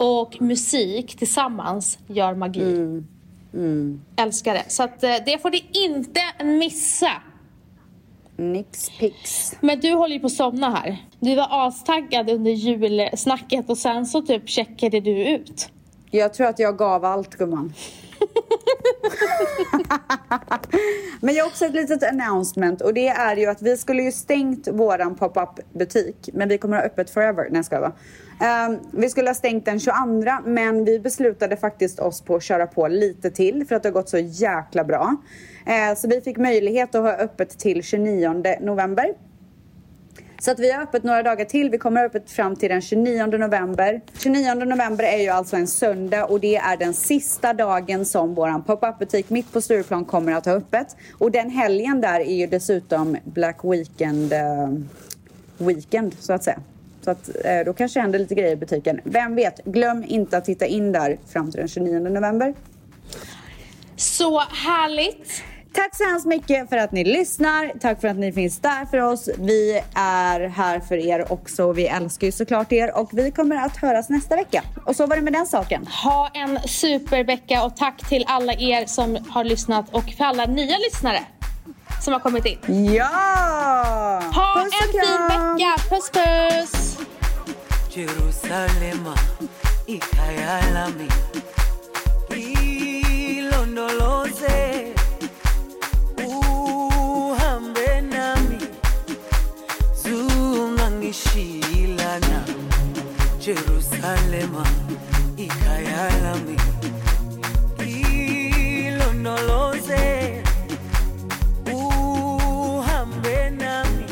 och 0.03 0.43
musik 0.43 1.17
tillsammans 1.17 1.99
gör 2.07 2.35
magi. 2.35 2.63
Mm. 2.63 3.07
Mm. 3.55 4.01
Älskar 4.17 4.55
det. 4.55 4.65
Så 4.69 4.83
att, 4.83 5.05
eh, 5.05 5.15
det 5.27 5.43
får 5.43 5.51
ni 5.51 5.65
inte 5.73 6.45
missa. 6.45 7.11
Nix 8.37 8.91
pix. 8.99 9.53
Men 9.61 9.81
du 9.81 9.93
håller 9.93 10.15
ju 10.15 10.21
på 10.21 10.27
att 10.27 10.33
somna 10.33 10.71
här. 10.71 10.97
Du 11.21 11.35
var 11.35 11.67
astaggad 11.67 12.31
under 12.31 12.51
julsnacket 12.51 13.71
och 13.71 13.79
sen 13.79 14.07
så 14.07 14.23
typ 14.23 14.49
checkade 14.49 15.01
du 15.01 15.29
ut. 15.29 15.69
Jag 16.11 16.35
tror 16.35 16.47
att 16.47 16.59
jag 16.59 16.79
gav 16.79 17.05
allt 17.05 17.35
gumman. 17.35 17.75
Men 21.21 21.35
jag 21.35 21.45
har 21.45 21.51
också 21.51 21.65
ett 21.65 21.75
litet 21.75 22.03
announcement 22.03 22.81
och 22.81 22.95
det 22.95 23.09
är 23.09 23.37
ju 23.37 23.47
att 23.47 23.63
vi 23.63 23.77
skulle 23.77 24.03
ju 24.03 24.13
stängt 24.13 24.69
våran 24.69 25.15
pop-up 25.15 25.61
butik 25.73 26.31
men 26.33 26.49
vi 26.49 26.59
kommer 26.59 26.77
ha 26.77 26.85
öppet 26.85 27.11
forever. 27.11 27.49
Nej 27.51 27.65
ska 27.65 27.75
jag 27.75 27.93
um, 28.69 28.79
Vi 28.93 29.11
skulle 29.11 29.29
ha 29.29 29.35
stängt 29.35 29.65
den 29.65 29.81
22 29.81 29.97
men 30.45 30.85
vi 30.85 31.01
beslutade 31.01 31.57
faktiskt 31.57 32.01
oss 32.01 32.21
på 32.21 32.37
att 32.37 32.43
köra 32.43 32.67
på 32.67 32.89
lite 32.89 33.31
till 33.31 33.67
för 33.67 33.77
att 33.77 33.83
det 33.83 33.89
har 33.89 33.95
gått 33.95 34.09
så 34.09 34.19
jäkla 34.19 34.85
bra. 34.85 35.17
Uh, 35.69 35.97
så 35.97 36.09
vi 36.09 36.21
fick 36.21 36.37
möjlighet 36.37 36.95
att 36.95 37.03
ha 37.03 37.13
öppet 37.13 37.59
till 37.59 37.83
29 37.83 38.43
november. 38.61 39.15
Så 40.43 40.51
att 40.51 40.59
vi 40.59 40.73
har 40.73 40.83
öppet 40.83 41.05
några 41.05 41.23
dagar 41.23 41.45
till. 41.45 41.71
Vi 41.71 41.79
kommer 41.79 42.01
ha 42.01 42.07
öppet 42.07 42.31
fram 42.31 42.57
till 42.57 42.69
den 42.69 42.81
29 42.81 43.27
november. 43.27 44.01
29 44.19 44.55
november 44.55 45.05
är 45.05 45.19
ju 45.19 45.29
alltså 45.29 45.57
en 45.57 45.67
söndag 45.67 46.25
och 46.25 46.41
det 46.41 46.57
är 46.57 46.77
den 46.77 46.95
sista 46.95 47.53
dagen 47.53 48.05
som 48.05 48.35
våran 48.35 48.63
pop-up 48.63 48.99
butik 48.99 49.31
mitt 49.31 49.53
på 49.53 49.61
Stureplan 49.61 50.05
kommer 50.05 50.33
att 50.33 50.47
ha 50.47 50.53
öppet. 50.53 50.97
Och 51.19 51.31
den 51.31 51.51
helgen 51.51 52.01
där 52.01 52.21
är 52.21 52.35
ju 52.35 52.47
dessutom 52.47 53.17
Black 53.25 53.59
Weekend 53.65 54.33
uh, 54.33 54.79
weekend 55.59 56.17
så 56.19 56.33
att 56.33 56.45
säga. 56.45 56.61
Så 57.05 57.11
att 57.11 57.31
eh, 57.45 57.61
då 57.67 57.73
kanske 57.73 58.01
händer 58.01 58.19
lite 58.19 58.35
grejer 58.35 58.53
i 58.53 58.57
butiken. 58.57 59.01
Vem 59.05 59.35
vet? 59.35 59.65
Glöm 59.65 60.05
inte 60.09 60.37
att 60.37 60.45
titta 60.45 60.67
in 60.67 60.93
där 60.93 61.19
fram 61.33 61.51
till 61.51 61.61
den 61.61 61.69
29 61.69 61.99
november. 61.99 62.55
Så 63.97 64.41
härligt! 64.41 65.43
Tack 65.75 65.97
så 65.97 66.05
hemskt 66.05 66.27
mycket 66.27 66.69
för 66.69 66.77
att 66.77 66.93
ni 66.93 67.05
lyssnar. 67.05 67.73
Tack 67.81 68.01
för 68.01 68.09
att 68.09 68.17
ni 68.17 68.33
finns 68.33 68.59
där 68.59 68.87
för 68.87 68.99
oss. 68.99 69.29
Vi 69.39 69.83
är 69.95 70.49
här 70.49 70.81
för 70.81 70.97
er 70.97 71.33
också. 71.33 71.73
Vi 71.73 71.87
älskar 71.87 72.27
ju 72.27 72.33
såklart 72.33 72.73
er 72.73 72.99
och 72.99 73.11
vi 73.13 73.31
kommer 73.31 73.57
att 73.57 73.77
höras 73.77 74.09
nästa 74.09 74.37
vecka. 74.37 74.63
Och 74.87 74.97
så 74.97 75.07
var 75.07 75.17
det 75.17 75.23
med 75.23 75.33
den 75.33 75.47
saken. 75.47 75.87
Ha 75.87 76.31
en 76.35 76.61
supervecka 76.69 77.65
och 77.65 77.77
tack 77.77 78.09
till 78.09 78.25
alla 78.29 78.53
er 78.53 78.87
som 78.87 79.19
har 79.29 79.45
lyssnat 79.45 79.95
och 79.95 80.05
för 80.17 80.25
alla 80.25 80.45
nya 80.45 80.79
lyssnare 80.79 81.21
som 82.03 82.13
har 82.13 82.21
kommit 82.21 82.47
in. 82.47 82.95
Ja! 82.95 83.05
Ha 84.35 84.55
puss 84.55 84.73
en 84.83 84.89
fin 84.93 85.29
vecka. 85.29 85.75
Puss 85.91 86.11
puss! 86.11 86.99
Jerusalema 103.43 104.63
ikayalami 105.37 106.57
ilonoloze 108.87 110.43
uhambe 111.75 113.51
nami. 113.51 114.07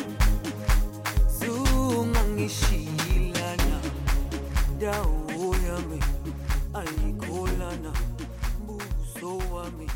Zungangishilana 1.39 3.79
dawo 4.81 5.55
yami 5.67 6.01
ayikholana. 6.75 7.93
Buso 8.67 9.39
wami 9.55 9.87